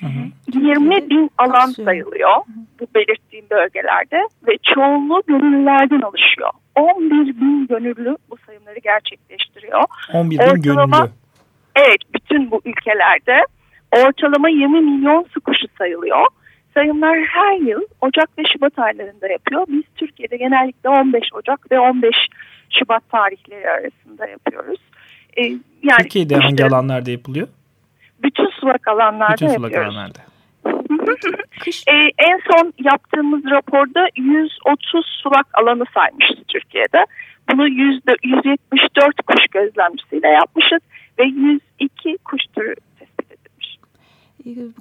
Hı 0.00 0.06
hı. 0.06 0.58
20 0.58 1.10
bin 1.10 1.30
alan 1.38 1.66
sayılıyor 1.66 2.36
bu 2.80 2.86
belirttiğim 2.94 3.46
bölgelerde 3.50 4.28
ve 4.48 4.52
çoğunluğu 4.74 5.22
gönüllülerden 5.26 6.00
oluşuyor. 6.00 6.50
11 6.74 7.40
bin 7.40 7.66
gönüllü 7.66 8.16
bu 8.30 8.36
sayımları 8.46 8.78
gerçekleştiriyor. 8.78 9.82
11 10.12 10.38
bin 10.38 10.44
Ortalama, 10.44 10.98
gönüllü. 10.98 11.10
Evet 11.76 11.98
bütün 12.14 12.50
bu 12.50 12.60
ülkelerde 12.64 13.40
ortalama 13.92 14.48
20 14.48 14.80
milyon 14.80 15.26
su 15.34 15.40
kuşu 15.40 15.66
sayılıyor. 15.78 16.26
Sayımlar 16.74 17.18
her 17.18 17.56
yıl 17.56 17.80
Ocak 18.00 18.38
ve 18.38 18.42
Şubat 18.52 18.78
aylarında 18.78 19.28
yapıyor. 19.28 19.66
Biz 19.68 19.82
Türkiye'de 19.96 20.36
genellikle 20.36 20.88
15 20.88 21.24
Ocak 21.32 21.70
ve 21.70 21.80
15 21.80 22.14
Şubat 22.70 23.10
tarihleri 23.10 23.70
arasında 23.70 24.26
yapıyoruz. 24.26 24.80
Ee, 25.36 25.42
yani 25.82 26.02
Türkiye'de 26.02 26.34
işte, 26.34 26.46
hangi 26.46 26.64
alanlarda 26.64 27.10
yapılıyor? 27.10 27.48
Bütün 28.22 28.50
sulak 28.60 28.88
alanlarda 28.88 29.34
bütün 29.34 29.48
sulak 29.48 29.72
yapıyoruz. 29.72 29.94
alanlarda. 29.94 30.18
ee, 31.88 32.10
en 32.18 32.40
son 32.50 32.72
yaptığımız 32.78 33.44
raporda 33.44 34.08
130 34.16 35.06
sulak 35.22 35.46
alanı 35.54 35.84
saymışız 35.94 36.44
Türkiye'de. 36.48 37.06
Bunu 37.52 37.68
yüzde 37.68 38.16
174 38.22 39.22
kuş 39.26 39.46
gözlemcisiyle 39.50 40.28
yapmışız 40.28 40.80
ve 41.18 41.24
102 41.24 42.18
kuş 42.24 42.42
türü 42.56 42.74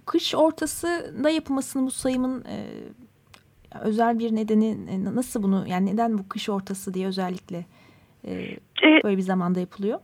kış 0.06 0.36
ortasında 0.36 1.30
yapılmasının 1.30 1.86
bu 1.86 1.92
sayımın 1.92 2.46
e, 2.46 2.58
özel 3.82 4.20
bir 4.20 4.36
nedeni 4.36 4.78
e, 4.90 5.16
nasıl 5.16 5.44
bunu 5.44 5.66
yani 5.68 5.94
neden 5.94 6.18
bu 6.18 6.30
kış 6.30 6.50
ortası 6.50 6.94
diye 6.94 7.08
özellikle 7.08 7.66
e, 8.28 8.32
e 8.84 9.04
böyle 9.04 9.18
bir 9.18 9.22
zamanda 9.22 9.60
yapılıyor? 9.60 10.00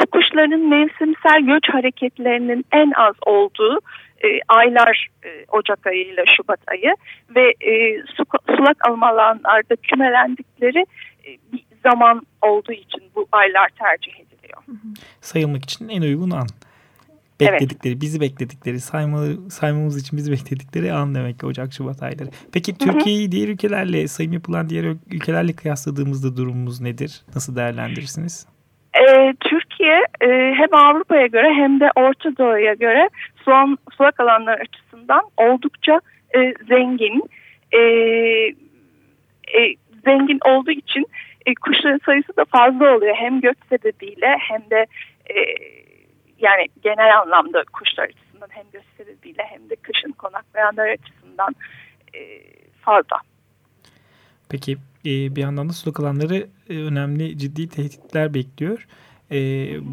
Su 0.00 0.06
kuşlarının 0.06 0.68
mevsimsel 0.68 1.40
göç 1.46 1.68
hareketlerinin 1.68 2.64
en 2.72 2.92
az 2.96 3.14
olduğu 3.26 3.78
e, 4.24 4.40
aylar 4.48 5.08
e, 5.24 5.44
Ocak 5.48 5.86
ayı 5.86 6.04
ile 6.04 6.24
Şubat 6.36 6.60
ayı 6.66 6.94
ve 7.36 7.54
e, 7.60 8.02
su, 8.16 8.24
sulak 8.56 8.88
alanlarda 8.88 9.76
kümelendikleri 9.76 10.86
e, 11.26 11.28
bir 11.52 11.64
zaman 11.82 12.22
olduğu 12.42 12.72
için 12.72 13.02
bu 13.14 13.28
aylar 13.32 13.68
tercih 13.68 14.12
ediliyor. 14.12 14.62
Sayılmak 15.20 15.64
için 15.64 15.88
en 15.88 16.02
uygun 16.02 16.30
an. 16.30 16.46
Bekledikleri, 17.40 17.92
evet. 17.92 18.02
bizi 18.02 18.20
bekledikleri, 18.20 18.80
sayma, 18.80 19.18
saymamız 19.50 20.02
için 20.02 20.16
bizi 20.16 20.32
bekledikleri 20.32 20.92
an 20.92 21.14
demek 21.14 21.40
ki 21.40 21.46
Ocak, 21.46 21.72
Şubat 21.72 22.02
ayları. 22.02 22.28
Peki 22.52 22.78
Türkiye'yi 22.78 23.32
diğer 23.32 23.48
ülkelerle, 23.48 24.08
sayım 24.08 24.32
yapılan 24.32 24.68
diğer 24.68 24.84
ülkelerle 25.10 25.52
kıyasladığımızda 25.52 26.36
durumumuz 26.36 26.80
nedir? 26.80 27.22
Nasıl 27.34 27.56
değerlendirirsiniz? 27.56 28.46
Ee, 28.94 29.34
Türkiye 29.40 30.04
e, 30.20 30.54
hem 30.54 30.74
Avrupa'ya 30.74 31.26
göre 31.26 31.54
hem 31.54 31.80
de 31.80 31.90
Orta 31.96 32.36
Doğu'ya 32.36 32.74
göre 32.74 33.08
son 33.44 33.78
sulak 33.96 34.20
alanlar 34.20 34.60
açısından 34.60 35.22
oldukça 35.36 36.00
e, 36.36 36.54
zengin. 36.68 37.22
E, 37.72 37.78
e, 39.58 39.74
zengin 40.04 40.38
olduğu 40.44 40.70
için 40.70 41.06
e, 41.46 41.54
kuşların 41.54 42.00
sayısı 42.06 42.36
da 42.36 42.44
fazla 42.44 42.96
oluyor. 42.96 43.14
Hem 43.16 43.40
göç 43.40 43.56
sebebiyle 43.68 44.36
hem 44.38 44.70
de 44.70 44.86
e, 45.30 45.36
yani 46.38 46.66
genel 46.82 47.18
anlamda 47.20 47.64
kuşlar 47.72 48.04
açısından 48.04 48.48
hem 48.50 48.64
göç 48.72 48.82
hem 49.38 49.70
de 49.70 49.76
kışın 49.76 50.12
konaklayanlar 50.12 50.88
açısından 50.88 51.54
e, 52.14 52.20
fazla. 52.80 53.16
Peki 54.48 54.72
e, 55.06 55.36
bir 55.36 55.40
yandan 55.40 55.68
da 55.68 55.72
sulak 55.72 56.00
alanları 56.00 56.46
e, 56.70 56.76
önemli 56.76 57.38
ciddi 57.38 57.68
tehditler 57.68 58.34
bekliyor. 58.34 58.86
E, 59.30 59.36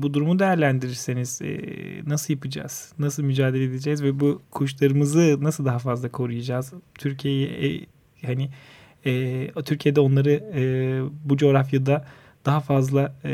bu 0.02 0.14
durumu 0.14 0.40
değerlendirirseniz 0.40 1.42
e, 1.42 1.58
nasıl 2.06 2.34
yapacağız? 2.34 2.94
Nasıl 3.00 3.24
mücadele 3.24 3.64
edeceğiz 3.64 4.04
ve 4.04 4.20
bu 4.20 4.42
kuşlarımızı 4.52 5.44
nasıl 5.44 5.66
daha 5.66 5.80
fazla 5.80 6.12
koruyacağız? 6.12 6.74
Türkiye'yi 6.98 7.48
e, 7.48 8.28
hani 8.28 8.50
e, 9.06 9.64
Türkiye'de 9.66 10.00
onları 10.00 10.32
e, 10.32 10.62
bu 11.30 11.38
coğrafyada 11.38 12.06
daha 12.46 12.60
fazla 12.60 13.12
e, 13.26 13.32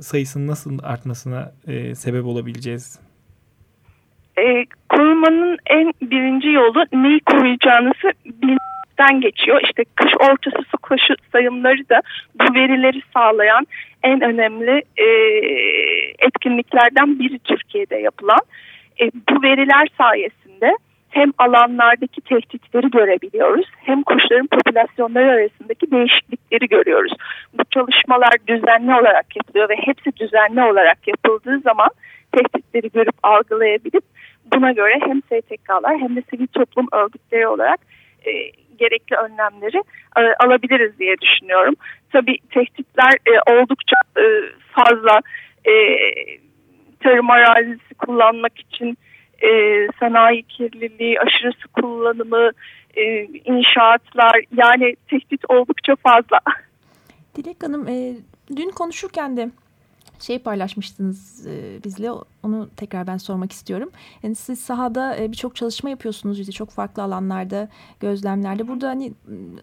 sayısının 0.00 0.46
nasıl 0.46 0.78
artmasına 0.82 1.52
e, 1.68 1.94
sebep 1.94 2.24
olabileceğiz? 2.26 3.00
E, 4.38 4.66
korumanın 4.88 5.58
en 5.66 5.92
birinci 6.02 6.48
yolu 6.48 6.84
neyi 6.92 7.20
koruyacağınızı 7.20 8.12
bilmekten 8.24 9.20
geçiyor. 9.20 9.60
İşte 9.64 9.84
kış 9.94 10.12
ortası 10.20 10.62
su 10.70 10.78
koşu 10.78 11.14
sayımları 11.32 11.88
da 11.88 12.02
bu 12.40 12.54
verileri 12.54 13.02
sağlayan 13.14 13.66
en 14.02 14.20
önemli 14.20 14.82
e, 14.96 15.06
etkinliklerden 16.18 17.18
biri 17.18 17.38
Türkiye'de 17.38 17.96
yapılan. 17.96 18.40
E, 19.00 19.10
bu 19.30 19.42
veriler 19.42 19.88
sayesinde 19.98 20.76
hem 21.10 21.32
alanlardaki 21.38 22.20
tehditleri 22.20 22.90
görebiliyoruz 22.90 23.66
hem 23.84 24.02
kuşların 24.02 24.46
popülasyonları 24.46 25.30
arasındaki 25.30 25.90
değişiklikleri 25.90 26.68
görüyoruz. 26.68 27.12
Çalışmalar 27.76 28.32
düzenli 28.46 28.94
olarak 28.94 29.36
yapılıyor 29.36 29.68
ve 29.68 29.76
hepsi 29.76 30.16
düzenli 30.16 30.62
olarak 30.62 30.98
yapıldığı 31.08 31.60
zaman 31.60 31.88
tehditleri 32.32 32.90
görüp 32.90 33.14
algılayabilip 33.22 34.04
buna 34.54 34.72
göre 34.72 35.00
hem 35.06 35.22
STK'lar 35.22 35.98
hem 35.98 36.16
de 36.16 36.22
sivil 36.30 36.46
toplum 36.46 36.88
örgütleri 36.92 37.46
olarak 37.46 37.80
e, 38.26 38.32
gerekli 38.78 39.16
önlemleri 39.16 39.82
e, 40.16 40.20
alabiliriz 40.44 40.98
diye 40.98 41.16
düşünüyorum. 41.18 41.74
Tabii 42.12 42.38
tehditler 42.50 43.12
e, 43.26 43.52
oldukça 43.52 43.96
e, 44.18 44.24
fazla 44.72 45.20
e, 45.64 45.72
tarım 47.00 47.30
arazisi 47.30 47.94
kullanmak 47.94 48.60
için 48.60 48.98
e, 49.42 49.48
sanayi 50.00 50.42
kirliliği, 50.42 51.20
aşırı 51.20 51.52
su 51.52 51.68
kullanımı, 51.68 52.50
e, 52.96 53.24
inşaatlar 53.24 54.40
yani 54.56 54.96
tehdit 55.10 55.40
oldukça 55.48 55.96
fazla. 55.96 56.40
Dilek 57.36 57.62
Hanım 57.62 57.88
e, 57.88 58.16
dün 58.56 58.70
konuşurken 58.70 59.36
de 59.36 59.50
şey 60.18 60.38
paylaşmıştınız 60.38 61.46
e, 61.46 61.80
bizle 61.84 62.10
onu 62.42 62.68
tekrar 62.76 63.06
ben 63.06 63.16
sormak 63.16 63.52
istiyorum. 63.52 63.90
Yani 64.22 64.34
siz 64.34 64.58
sahada 64.58 65.16
e, 65.16 65.32
birçok 65.32 65.56
çalışma 65.56 65.90
yapıyorsunuz 65.90 66.40
işte 66.40 66.52
çok 66.52 66.70
farklı 66.70 67.02
alanlarda 67.02 67.68
gözlemlerde. 68.00 68.68
Burada 68.68 68.88
hani 68.88 69.12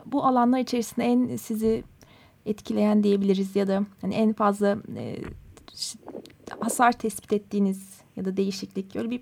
bu 0.05 0.25
alanlar 0.25 0.59
içerisinde 0.59 1.05
en 1.05 1.35
sizi 1.35 1.83
etkileyen 2.45 3.03
diyebiliriz 3.03 3.55
ya 3.55 3.67
da 3.67 3.83
hani 4.01 4.13
en 4.13 4.33
fazla 4.33 4.77
e, 4.97 5.17
hasar 6.59 6.91
tespit 6.91 7.33
ettiğiniz 7.33 8.01
ya 8.15 8.25
da 8.25 8.37
değişiklik 8.37 8.95
öyle 8.95 9.09
bir 9.09 9.21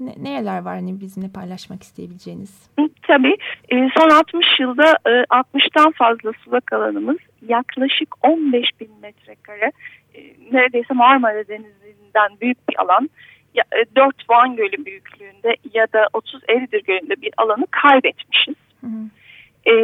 ne, 0.00 0.14
nereler 0.22 0.62
var 0.62 0.74
hani 0.74 1.00
bizimle 1.00 1.28
paylaşmak 1.28 1.82
isteyebileceğiniz? 1.82 2.70
Tabii. 3.02 3.36
E, 3.68 3.88
son 3.98 4.10
60 4.10 4.60
yılda 4.60 4.96
e, 5.06 5.10
60'tan 5.10 5.92
fazla 5.92 6.32
sulak 6.44 6.72
alanımız 6.72 7.18
yaklaşık 7.48 8.26
15 8.26 8.80
bin 8.80 8.90
metrekare 9.02 9.72
e, 10.14 10.20
neredeyse 10.52 10.94
Marmara 10.94 11.48
Denizi'nden 11.48 12.40
büyük 12.40 12.68
bir 12.68 12.80
alan 12.82 13.10
ya, 13.54 13.64
e, 13.72 13.96
4 13.96 14.30
Van 14.30 14.56
Gölü 14.56 14.84
büyüklüğünde 14.84 15.56
ya 15.74 15.86
da 15.92 16.08
30 16.12 16.40
Eridir 16.48 16.84
Gölü'nde 16.84 17.22
bir 17.22 17.32
alanı 17.36 17.66
kaybetmişiz. 17.70 18.54
Hı 18.80 18.86
hı. 18.86 19.04
E, 19.66 19.74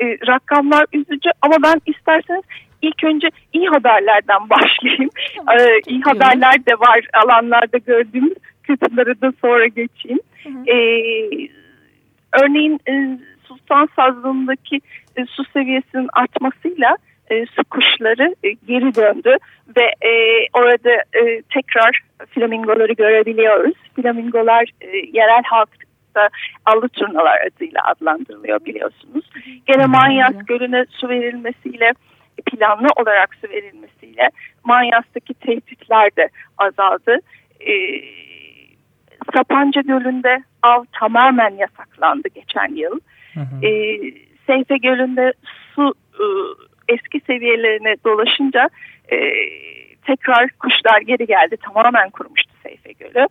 e, 0.00 0.18
rakamlar 0.26 0.86
üzücü 0.92 1.30
ama 1.42 1.56
ben 1.62 1.80
isterseniz 1.86 2.44
ilk 2.82 3.04
önce 3.04 3.30
iyi 3.52 3.68
haberlerden 3.68 4.50
başlayayım. 4.50 5.10
Tamam, 5.36 5.58
ee, 5.58 5.80
iyi 5.86 6.02
haberler 6.02 6.66
de 6.66 6.74
var 6.74 7.00
alanlarda 7.12 7.78
gördüğümüz 7.78 8.34
kötüleri 8.66 9.20
de 9.20 9.32
sonra 9.40 9.66
geçeyim. 9.66 10.20
Hı 10.42 10.48
hı. 10.48 10.70
Ee, 10.70 11.48
örneğin 12.42 12.80
e, 12.88 13.18
Sultan 13.48 13.88
Sazlığı'ndaki 13.96 14.80
e, 15.16 15.24
su 15.26 15.44
seviyesinin 15.44 16.08
artmasıyla 16.12 16.96
e, 17.30 17.46
su 17.46 17.64
kuşları 17.64 18.34
e, 18.44 18.50
geri 18.50 18.94
döndü 18.94 19.36
ve 19.76 20.08
e, 20.08 20.12
orada 20.52 20.92
e, 20.92 21.42
tekrar 21.42 22.00
flamingoları 22.30 22.92
görebiliyoruz. 22.92 23.74
Flamingolar 23.96 24.70
e, 24.80 24.88
yerel 24.96 25.42
halkta 25.44 26.28
allı 26.66 26.88
turnalar 26.88 27.40
adıyla 27.46 27.80
adlandırılıyor 27.84 28.64
biliyorsunuz. 28.64 29.24
Gene 29.66 29.86
Manyas 29.86 30.34
Gölü'ne 30.46 30.86
su 30.90 31.08
verilmesiyle 31.08 31.92
planlı 32.46 32.88
olarak 32.96 33.34
su 33.34 33.48
verilmesiyle 33.48 34.30
Manyas'taki 34.64 35.34
tehditler 35.34 36.16
de 36.16 36.28
azaldı. 36.58 37.18
E, 37.60 37.72
Sapanca 39.34 39.80
Gölü'nde 39.80 40.42
av 40.62 40.84
tamamen 40.92 41.50
yasaklandı 41.56 42.28
geçen 42.34 42.74
yıl. 42.74 43.00
Hı 43.34 43.40
hı. 43.40 43.66
E, 43.66 44.00
Seyfe 44.46 44.76
Gölü'nde 44.76 45.32
su 45.74 45.94
e, 46.14 46.24
eski 46.88 47.20
seviyelerine 47.20 47.96
dolaşınca 48.04 48.68
e, 49.12 49.16
tekrar 50.06 50.48
kuşlar 50.48 51.00
geri 51.00 51.26
geldi. 51.26 51.56
Tamamen 51.56 52.10
kurumuştu 52.10 52.52
Seyfe 52.62 52.92
Gölü. 52.92 53.28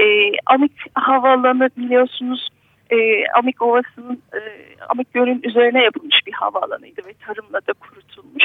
E, 0.00 0.32
Amik 0.46 0.72
Havaalanı 0.94 1.70
biliyorsunuz 1.76 2.48
e, 2.90 3.26
Amik 3.28 3.62
Ovası'nın 3.62 4.22
e, 4.32 4.40
Amik 4.88 5.14
Gölü'nün 5.14 5.42
üzerine 5.42 5.84
yapılmış 5.84 6.16
bir 6.26 6.32
havaalanıydı 6.32 7.00
ve 7.06 7.14
tarımla 7.26 7.60
da 7.66 7.72
kurutulmuş. 7.72 8.44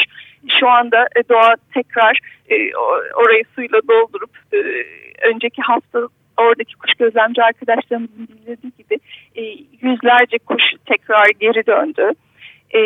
Şu 0.60 0.70
anda 0.70 1.08
e, 1.16 1.30
doğa 1.30 1.56
tekrar 1.74 2.20
e, 2.50 2.76
orayı 3.16 3.44
suyla 3.56 3.80
doldurup 3.90 4.38
e, 4.54 4.58
önceki 5.28 5.62
hafta 5.62 6.00
oradaki 6.40 6.76
kuş 6.76 6.94
gözlemci 6.94 7.44
arkadaşlarımızın 7.44 8.28
bildirdiği 8.28 8.72
gibi 8.78 8.98
e, 9.36 9.42
yüzlerce 9.82 10.38
kuş 10.38 10.64
tekrar 10.86 11.26
geri 11.40 11.66
döndü. 11.66 12.12
E, 12.72 12.82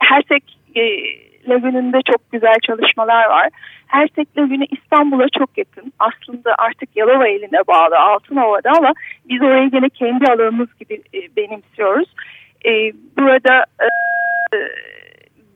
Hersek 0.00 0.58
e, 0.76 0.82
Lagünü'nde 1.48 1.98
çok 2.12 2.32
güzel 2.32 2.54
çalışmalar 2.66 3.26
var. 3.28 3.48
Hersek 3.86 4.38
Lagünü 4.38 4.64
İstanbul'a 4.70 5.26
çok 5.38 5.58
yakın. 5.58 5.92
Aslında 5.98 6.54
artık 6.58 6.96
Yalova 6.96 7.28
eline 7.28 7.66
bağlı 7.68 7.98
Altınova'da 7.98 8.70
ama 8.70 8.92
biz 9.28 9.42
orayı 9.42 9.70
gene 9.70 9.88
kendi 9.88 10.26
alanımız 10.26 10.68
gibi 10.80 10.94
e, 11.14 11.36
benimsiyoruz. 11.36 12.08
E, 12.66 12.70
burada 13.18 13.64
e, 13.80 13.88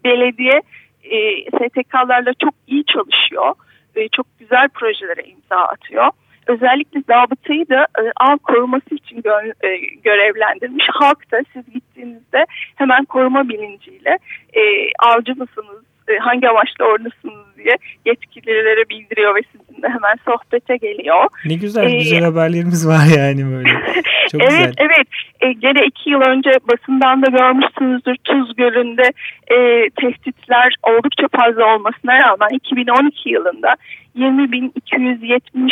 belediye 0.04 0.62
e, 1.04 1.44
STK'larla 1.44 2.32
çok 2.42 2.54
iyi 2.66 2.84
çalışıyor. 2.84 3.54
E, 3.96 4.08
çok 4.08 4.26
güzel 4.38 4.68
projelere 4.68 5.22
imza 5.22 5.56
atıyor. 5.56 6.10
Özellikle 6.48 7.00
zabıtayı 7.00 7.68
da 7.68 7.82
e, 7.82 8.02
av 8.16 8.36
koruması 8.38 8.94
için 8.94 9.22
gö 9.22 9.52
e, 9.68 9.76
görevlendirmiş. 10.04 10.86
Halk 10.90 11.32
da 11.32 11.40
siz 11.52 11.72
gittiğinizde 11.72 12.46
hemen 12.76 13.04
koruma 13.04 13.48
bilinciyle 13.48 14.18
e, 14.52 14.62
avcı 14.98 15.34
mısınız, 15.34 15.84
hangi 16.20 16.48
amaçla 16.48 16.84
oradasınız 16.84 17.56
diye 17.56 17.76
yetkililere 18.06 18.88
bildiriyor 18.88 19.34
ve 19.36 19.40
sizinle 19.52 19.88
hemen 19.88 20.16
sohbete 20.24 20.76
geliyor. 20.76 21.24
Ne 21.44 21.54
güzel 21.54 21.86
ee, 21.86 21.98
güzel 21.98 22.24
haberlerimiz 22.24 22.88
var 22.88 23.04
yani 23.18 23.46
böyle. 23.52 23.68
Çok 24.32 24.42
evet 24.42 24.50
güzel. 24.50 24.74
evet 24.78 25.06
e, 25.40 25.52
gene 25.52 25.86
iki 25.86 26.10
yıl 26.10 26.20
önce 26.20 26.50
basından 26.72 27.22
da 27.22 27.26
görmüşsünüzdür 27.26 28.16
Tuz 28.24 28.56
Gölü'nde 28.56 29.12
e, 29.50 29.90
tehditler 29.90 30.74
oldukça 30.82 31.28
fazla 31.36 31.74
olmasına 31.74 32.18
rağmen 32.18 32.48
2012 32.52 33.28
yılında 33.30 33.76
20.275 34.16 35.70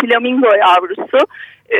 flamingo 0.00 0.48
yavrusu 0.56 1.18
e, 1.70 1.78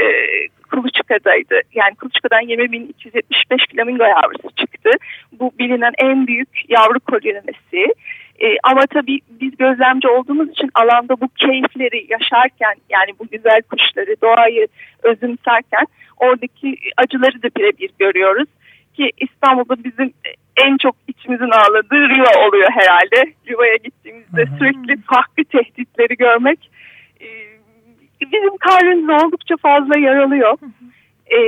Kuluçka'daydı. 0.71 1.61
Yani 1.75 1.95
Kuluçka'dan 1.95 2.43
20.275 2.43 3.73
flamingo 3.73 4.05
yavrusu 4.05 4.51
çıktı. 4.57 4.91
Bu 5.33 5.53
bilinen 5.59 5.93
en 5.99 6.27
büyük 6.27 6.49
yavru 6.69 7.01
kolonisi. 7.01 7.95
E, 8.41 8.57
ama 8.63 8.87
tabii 8.87 9.19
biz 9.31 9.57
gözlemci 9.57 10.09
olduğumuz 10.09 10.51
için 10.51 10.71
alanda 10.75 11.21
bu 11.21 11.29
keyifleri 11.29 12.07
yaşarken 12.09 12.75
yani 12.91 13.11
bu 13.19 13.27
güzel 13.33 13.63
kuşları, 13.63 14.15
doğayı 14.23 14.67
özümserken 15.03 15.87
oradaki 16.17 16.77
acıları 16.97 17.43
da 17.43 17.49
birebir 17.57 17.91
görüyoruz. 17.99 18.49
Ki 18.95 19.11
İstanbul'da 19.21 19.85
bizim 19.85 20.13
en 20.67 20.77
çok 20.77 20.97
içimizin 21.09 21.51
ağladığı 21.51 22.09
Riva 22.09 22.47
oluyor 22.49 22.71
herhalde. 22.71 23.33
Riva'ya 23.49 23.77
gittiğimizde 23.77 24.43
hı 24.43 24.55
hı. 24.55 24.59
sürekli 24.59 25.03
farklı 25.03 25.45
tehditleri 25.45 26.17
görmek 26.17 26.71
e, 27.21 27.27
bizim 28.21 28.57
kalbimizi 28.57 29.13
oldukça 29.13 29.57
fazla 29.57 29.99
yaralıyor. 29.99 30.59
Hı 30.61 30.67
hı. 30.67 31.37
E, 31.37 31.41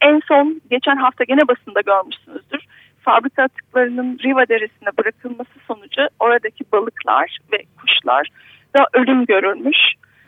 en 0.00 0.20
son 0.28 0.60
geçen 0.70 0.96
hafta 0.96 1.24
gene 1.24 1.48
basında 1.48 1.80
görmüşsünüzdür. 1.80 2.64
Fabrika 3.00 3.42
atıklarının 3.42 4.18
Riva 4.24 4.48
Deresi'ne 4.48 4.88
bırakılması 4.98 5.50
sonucu 5.66 6.02
oradaki 6.20 6.64
balıklar 6.72 7.38
ve 7.52 7.56
kuşlar 7.80 8.28
da 8.76 8.86
ölüm 8.92 9.26
görülmüş. 9.26 9.78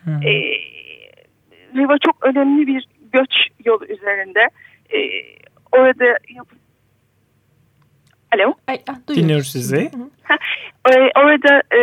Hı 0.04 0.10
hı. 0.10 0.24
E, 0.24 0.32
Riva 1.76 1.98
çok 1.98 2.26
önemli 2.26 2.66
bir 2.66 2.88
göç 3.12 3.48
yolu 3.64 3.84
üzerinde. 3.84 4.48
E, 4.92 4.98
orada 5.72 6.04
yap 6.34 6.46
Alo. 8.34 8.54
Ay, 8.66 8.80
ah, 8.88 9.14
Dinliyoruz 9.16 9.52
sizi. 9.52 9.90
Ee, 10.90 11.10
orada 11.16 11.62
e, 11.76 11.80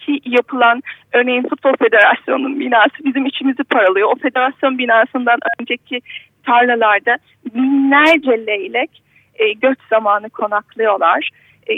ki 0.00 0.20
yapılan 0.24 0.82
örneğin 1.12 1.42
Futbol 1.42 1.72
Federasyonu'nun 1.78 2.60
binası 2.60 3.04
bizim 3.04 3.26
içimizi 3.26 3.64
paralıyor. 3.64 4.08
O 4.12 4.14
federasyon 4.14 4.78
binasından 4.78 5.38
önceki 5.60 6.00
tarlalarda 6.46 7.18
binlerce 7.54 8.46
leylek 8.46 9.02
e, 9.34 9.52
göç 9.52 9.78
zamanı 9.90 10.30
konaklıyorlar. 10.30 11.30
E, 11.70 11.74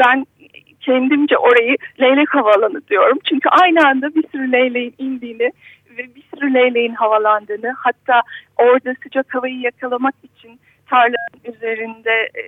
ben 0.00 0.26
kendimce 0.80 1.38
orayı 1.38 1.76
leylek 2.00 2.34
havaalanı 2.34 2.88
diyorum. 2.88 3.18
Çünkü 3.28 3.48
aynı 3.48 3.88
anda 3.88 4.14
bir 4.14 4.24
sürü 4.32 4.52
leyleğin 4.52 4.94
indiğini 4.98 5.52
ve 5.98 6.14
bir 6.14 6.22
sürü 6.34 6.54
leyleğin 6.54 6.94
havalandığını 6.94 7.74
hatta 7.78 8.22
orada 8.56 8.94
sıcak 9.02 9.34
havayı 9.34 9.60
yakalamak 9.60 10.14
için 10.24 10.60
tarlanın 10.90 11.54
üzerinde 11.54 12.30
e, 12.34 12.42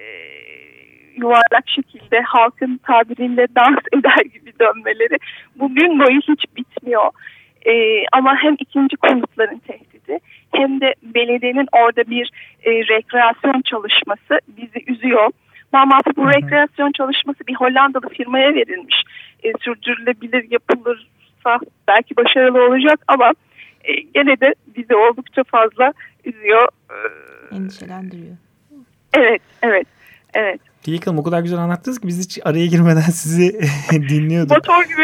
yuvarlak 1.17 1.69
şekilde 1.69 2.21
halkın 2.21 2.81
tabiriyle 2.87 3.47
dans 3.57 3.79
eder 3.93 4.25
gibi 4.33 4.53
dönmeleri 4.61 5.19
bugün 5.57 5.99
boyu 5.99 6.21
hiç 6.21 6.45
bitmiyor. 6.57 7.11
E, 7.67 8.05
ama 8.13 8.37
hem 8.37 8.57
ikinci 8.59 8.97
konutların 8.97 9.59
tehdidi 9.59 10.19
hem 10.53 10.81
de 10.81 10.95
belediyenin 11.03 11.67
orada 11.73 12.11
bir 12.11 12.31
e, 12.65 12.71
rekreasyon 12.71 13.63
çalışması 13.63 14.41
bizi 14.49 14.93
üzüyor. 14.93 15.31
Maalesef 15.73 16.17
bu 16.17 16.29
rekreasyon 16.29 16.93
çalışması 16.93 17.47
bir 17.47 17.55
Hollandalı 17.55 18.09
firmaya 18.09 18.55
verilmiş. 18.55 19.03
E, 19.43 19.53
sürdürülebilir 19.61 20.51
yapılırsa 20.51 21.61
belki 21.89 22.17
başarılı 22.17 22.67
olacak 22.67 23.01
ama 23.09 23.33
e, 23.85 23.93
gene 24.15 24.41
de 24.41 24.55
bizi 24.77 24.97
oldukça 24.97 25.45
fazla 25.45 25.93
üzüyor. 26.25 26.69
E, 26.91 27.57
Endişelendiriyor. 27.57 28.37
Evet, 29.15 29.43
evet, 29.63 29.87
evet. 30.35 30.61
Dilek 30.85 31.07
Hanım 31.07 31.19
o 31.19 31.23
kadar 31.23 31.41
güzel 31.41 31.59
anlattınız 31.59 32.01
ki 32.01 32.07
biz 32.07 32.25
hiç 32.25 32.39
araya 32.45 32.67
girmeden 32.67 33.01
sizi 33.13 33.61
dinliyorduk. 33.91 34.51
Motor 34.51 34.85
gibi. 34.85 35.03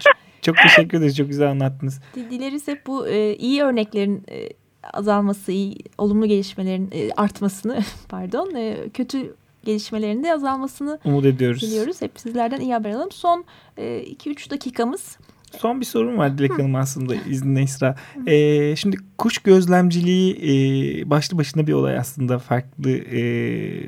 çok, 0.00 0.14
çok 0.42 0.56
teşekkür 0.56 0.98
ederiz. 0.98 1.16
Çok 1.16 1.28
güzel 1.28 1.50
anlattınız. 1.50 2.00
Dileriz 2.14 2.68
hep 2.68 2.86
bu 2.86 3.08
e, 3.08 3.36
iyi 3.36 3.62
örneklerin 3.62 4.24
e, 4.30 4.48
azalması, 4.92 5.52
iyi, 5.52 5.76
olumlu 5.98 6.26
gelişmelerin 6.26 6.90
e, 6.92 7.10
artmasını 7.16 7.80
pardon, 8.08 8.54
e, 8.54 8.76
kötü 8.94 9.34
gelişmelerin 9.64 10.24
de 10.24 10.34
azalmasını 10.34 10.98
umut 11.04 11.24
ediyoruz. 11.24 11.62
Diliyoruz. 11.62 12.02
Hep 12.02 12.20
sizlerden 12.20 12.60
iyi 12.60 12.72
haber 12.72 12.90
alalım. 12.90 13.10
Son 13.12 13.44
2-3 13.78 14.46
e, 14.46 14.50
dakikamız 14.50 15.18
Son 15.58 15.80
bir 15.80 15.86
sorum 15.86 16.18
var 16.18 16.38
Dilek 16.38 16.52
Hanım 16.52 16.74
aslında 16.74 17.14
izninle 17.14 17.62
Esra. 17.62 17.96
Ee, 18.26 18.76
şimdi 18.76 18.96
kuş 19.18 19.38
gözlemciliği 19.38 20.34
e, 20.34 21.10
başlı 21.10 21.38
başına 21.38 21.66
bir 21.66 21.72
olay 21.72 21.98
aslında 21.98 22.38
farklı 22.38 22.90
e, 22.90 23.22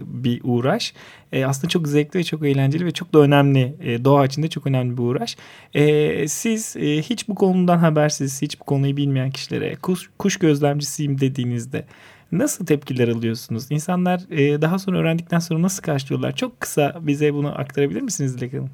bir 0.07 0.41
uğraş. 0.45 0.95
E, 1.33 1.45
aslında 1.45 1.69
çok 1.69 1.89
zevkli 1.89 2.19
ve 2.19 2.25
çok 2.25 2.47
eğlenceli 2.47 2.87
ve 2.87 2.91
çok 2.91 3.15
da 3.15 3.19
önemli 3.19 3.75
e, 3.83 4.05
doğa 4.05 4.27
içinde 4.27 4.49
çok 4.49 4.67
önemli 4.67 4.99
bir 4.99 5.03
uğraş. 5.03 5.37
E, 5.75 6.29
siz 6.29 6.77
e, 6.77 7.03
hiç 7.03 7.29
bu 7.29 7.35
konudan 7.35 7.79
habersiz, 7.79 8.43
hiç 8.43 8.61
bu 8.61 8.65
konuyu 8.65 8.97
bilmeyen 8.97 9.31
kişilere 9.31 9.75
kuş, 9.75 10.11
kuş 10.19 10.37
gözlemcisiyim 10.37 11.21
dediğinizde 11.21 11.85
nasıl 12.33 12.67
tepkiler 12.67 13.09
alıyorsunuz? 13.09 13.67
İnsanlar 13.71 14.21
e, 14.31 14.63
daha 14.63 14.79
sonra 14.79 14.99
öğrendikten 14.99 15.39
sonra 15.39 15.63
nasıl 15.63 15.83
karşılıyorlar? 15.83 16.37
Çok 16.37 16.61
kısa 16.61 16.97
bize 17.01 17.35
bunu 17.35 17.61
aktarabilir 17.61 18.01
misiniz 18.01 18.39
Dilek 18.39 18.53
Hanım? 18.53 18.71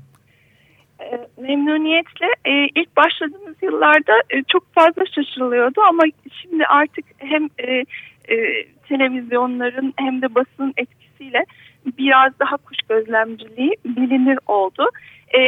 Memnuniyetle 1.40 2.26
e, 2.44 2.52
ilk 2.74 2.96
başladığımız 2.96 3.56
yıllarda 3.62 4.22
e, 4.30 4.42
çok 4.42 4.74
fazla 4.74 5.06
şaşırılıyordu 5.06 5.80
ama 5.80 6.02
şimdi 6.42 6.66
artık 6.66 7.04
hem 7.18 7.48
e, 7.58 7.84
e, 8.28 8.66
televizyonların 8.88 9.94
hem 9.96 10.22
de 10.22 10.34
basın 10.34 10.74
etkisiyle 10.76 11.44
biraz 11.86 12.38
daha 12.38 12.56
kuş 12.56 12.78
gözlemciliği 12.88 13.76
bilinir 13.84 14.38
oldu. 14.46 14.90
E, 15.34 15.40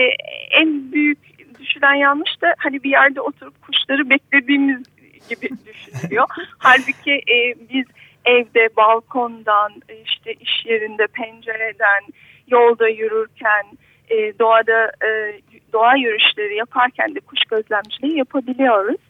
en 0.50 0.92
büyük 0.92 1.18
düşülen 1.60 1.94
yanlış 1.94 2.42
da 2.42 2.54
hani 2.58 2.82
bir 2.82 2.90
yerde 2.90 3.20
oturup 3.20 3.62
kuşları 3.62 4.10
beklediğimiz 4.10 4.82
gibi 5.28 5.48
düşünülüyor. 5.66 6.26
Halbuki 6.58 7.12
e, 7.12 7.54
biz 7.74 7.86
evde, 8.24 8.68
balkondan, 8.76 9.72
işte 10.04 10.32
iş 10.32 10.66
yerinde, 10.66 11.06
pencereden, 11.06 12.02
yolda 12.48 12.88
yürürken, 12.88 13.66
e, 14.10 14.38
doğada 14.38 14.92
e, 15.06 15.40
doğa 15.72 15.96
yürüyüşleri 15.96 16.56
yaparken 16.56 17.14
de 17.14 17.20
kuş 17.20 17.40
gözlemciliği 17.50 18.18
yapabiliyoruz. 18.18 19.00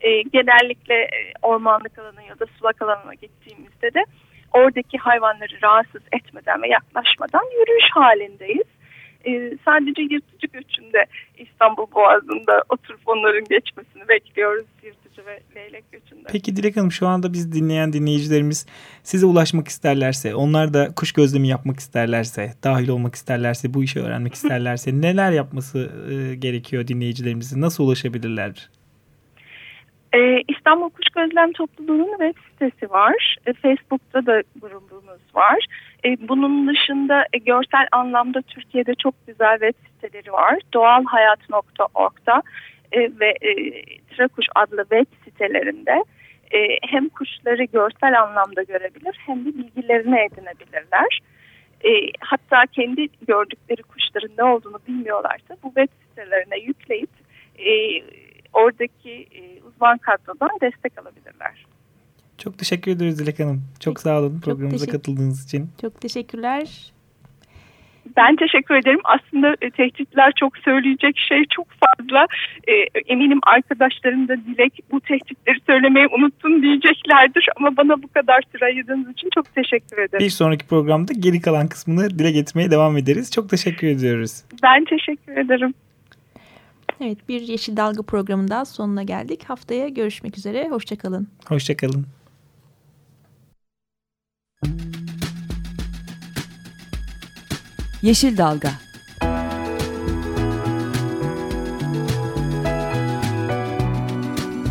E, 0.00 0.22
genellikle 0.22 1.08
ormanlık 1.42 1.98
alana 1.98 2.22
ya 2.22 2.38
da 2.38 2.46
sulak 2.58 2.82
alana 2.82 3.14
gittiğimizde 3.14 3.94
de 3.94 4.04
oradaki 4.52 4.98
hayvanları 4.98 5.62
rahatsız 5.62 6.02
etmeden 6.12 6.62
ve 6.62 6.68
yaklaşmadan 6.68 7.44
yürüyüş 7.60 7.90
halindeyiz. 7.90 8.66
E, 9.26 9.58
sadece 9.64 10.02
yırtıcı 10.02 10.46
göçünde 10.46 11.06
İstanbul 11.38 11.86
Boğazı'nda 11.94 12.64
oturup 12.68 13.00
onların 13.06 13.44
geçmesini 13.44 14.08
bekliyoruz 14.08 14.66
yırtıcı 14.82 15.26
ve 15.26 15.40
leylek 15.56 15.92
göçünde. 15.92 16.28
Peki 16.32 16.56
Dilek 16.56 16.76
Hanım 16.76 16.92
şu 16.92 17.06
anda 17.06 17.32
biz 17.32 17.52
dinleyen 17.52 17.92
dinleyicilerimiz 17.92 18.66
size 19.02 19.26
ulaşmak 19.26 19.68
isterlerse, 19.68 20.34
onlar 20.34 20.74
da 20.74 20.94
kuş 20.96 21.12
gözlemi 21.12 21.48
yapmak 21.48 21.78
isterlerse, 21.78 22.54
dahil 22.64 22.88
olmak 22.88 23.14
isterlerse, 23.14 23.74
bu 23.74 23.84
işi 23.84 24.00
öğrenmek 24.00 24.34
isterlerse 24.40 25.00
neler 25.00 25.32
yapması 25.32 25.90
e, 26.10 26.34
gerekiyor 26.34 26.86
dinleyicilerimizin? 26.86 27.60
Nasıl 27.60 27.84
ulaşabilirler? 27.84 28.70
Ee, 30.14 30.42
İstanbul 30.48 30.90
Kuş 30.90 31.08
Gözlem 31.08 31.52
Topluluğu'nun 31.52 32.18
web 32.18 32.34
sitesi 32.50 32.90
var. 32.90 33.36
E, 33.46 33.52
Facebook'ta 33.52 34.26
da 34.26 34.42
grubumuz 34.60 35.34
var. 35.34 35.66
E, 36.04 36.28
bunun 36.28 36.68
dışında 36.68 37.24
e, 37.32 37.38
görsel 37.38 37.86
anlamda 37.92 38.42
Türkiye'de 38.42 38.94
çok 38.94 39.14
güzel 39.26 39.58
web 39.58 39.74
siteleri 39.86 40.32
var. 40.32 40.58
Doğalhayat.org'da 40.74 42.42
e, 42.92 43.00
ve 43.00 43.34
e, 43.40 43.82
Trakuş 44.16 44.46
adlı 44.54 44.82
web 44.82 45.06
sitelerinde 45.24 46.04
e, 46.50 46.78
hem 46.88 47.08
kuşları 47.08 47.64
görsel 47.64 48.22
anlamda 48.22 48.62
görebilir 48.62 49.18
hem 49.26 49.44
de 49.44 49.48
bilgilerini 49.48 50.20
edinebilirler. 50.20 51.20
e, 51.84 51.90
hatta 52.20 52.66
kendi 52.72 53.08
gördükleri 53.26 53.82
kuşların 53.82 54.30
ne 54.38 54.44
olduğunu 54.44 54.78
bilmiyorlarsa 54.88 55.56
bu 55.62 55.68
web 55.68 55.88
sitelerine 56.08 56.58
yükleyip 56.58 57.10
e, 57.58 57.70
oradaki 58.52 59.10
e, 59.10 59.62
uzman 59.62 59.98
kadrodan 59.98 60.50
destek 60.60 60.98
alabilirler. 60.98 61.66
Çok 62.38 62.58
teşekkür 62.58 62.90
ederiz 62.90 63.18
Dilek 63.18 63.38
Hanım. 63.40 63.62
Çok 63.80 64.00
sağ 64.00 64.18
olun 64.18 64.40
programımıza 64.40 64.86
katıldığınız 64.86 65.44
için. 65.44 65.70
Çok 65.80 66.00
teşekkürler. 66.00 66.92
Ben 68.16 68.36
teşekkür 68.36 68.74
ederim. 68.74 69.00
Aslında 69.04 69.56
e, 69.62 69.70
tehditler 69.70 70.32
çok 70.36 70.58
söyleyecek 70.58 71.18
şey 71.28 71.44
çok 71.56 71.66
fazla. 71.70 72.26
E, 72.68 72.72
eminim 73.06 73.40
arkadaşlarım 73.46 74.28
da 74.28 74.36
Dilek 74.36 74.78
bu 74.92 75.00
tehditleri 75.00 75.58
söylemeyi 75.66 76.06
unuttun 76.06 76.62
diyeceklerdir. 76.62 77.48
Ama 77.56 77.76
bana 77.76 78.02
bu 78.02 78.08
kadar 78.08 78.42
süre 78.52 78.64
ayırdığınız 78.64 79.10
için 79.10 79.28
çok 79.34 79.54
teşekkür 79.54 79.98
ederim. 79.98 80.24
Bir 80.24 80.30
sonraki 80.30 80.66
programda 80.66 81.12
geri 81.12 81.40
kalan 81.40 81.68
kısmını 81.68 82.10
dile 82.18 82.30
getirmeye 82.30 82.70
devam 82.70 82.96
ederiz. 82.96 83.30
Çok 83.30 83.48
teşekkür 83.48 83.86
ediyoruz. 83.86 84.42
Ben 84.62 84.84
teşekkür 84.84 85.36
ederim. 85.36 85.74
Evet 87.00 87.28
bir 87.28 87.40
Yeşil 87.40 87.76
Dalga 87.76 88.02
programında 88.02 88.64
sonuna 88.64 89.02
geldik. 89.02 89.44
Haftaya 89.44 89.88
görüşmek 89.88 90.38
üzere. 90.38 90.68
Hoşçakalın. 90.68 91.28
Hoşçakalın. 91.48 92.06
Yeşil 98.02 98.38
Dalga 98.38 98.72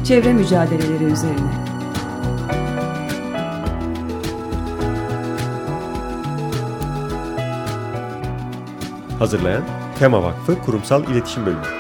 Çevre 0.05 0.33
mücadeleleri 0.33 1.03
üzerine 1.03 1.51
Hazırlayan 9.19 9.63
Tema 9.99 10.23
Vakfı 10.23 10.61
Kurumsal 10.61 11.03
İletişim 11.03 11.45
Bölümü 11.45 11.78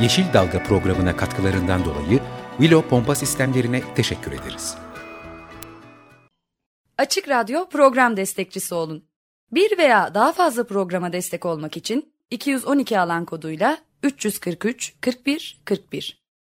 Yeşil 0.00 0.32
Dalga 0.32 0.62
programına 0.62 1.16
katkılarından 1.16 1.84
dolayı 1.84 2.20
Willow 2.58 2.88
Pompa 2.88 3.14
Sistemlerine 3.14 3.82
teşekkür 3.94 4.32
ederiz. 4.32 4.74
Açık 6.98 7.28
Radyo 7.28 7.68
program 7.68 8.16
destekçisi 8.16 8.74
olun. 8.74 9.04
Bir 9.52 9.78
veya 9.78 10.14
daha 10.14 10.32
fazla 10.32 10.66
programa 10.66 11.12
destek 11.12 11.46
olmak 11.46 11.76
için 11.76 12.12
212 12.30 13.00
alan 13.00 13.24
koduyla 13.24 13.78
343 14.02 14.94
41 15.00 15.60
41 15.64 16.19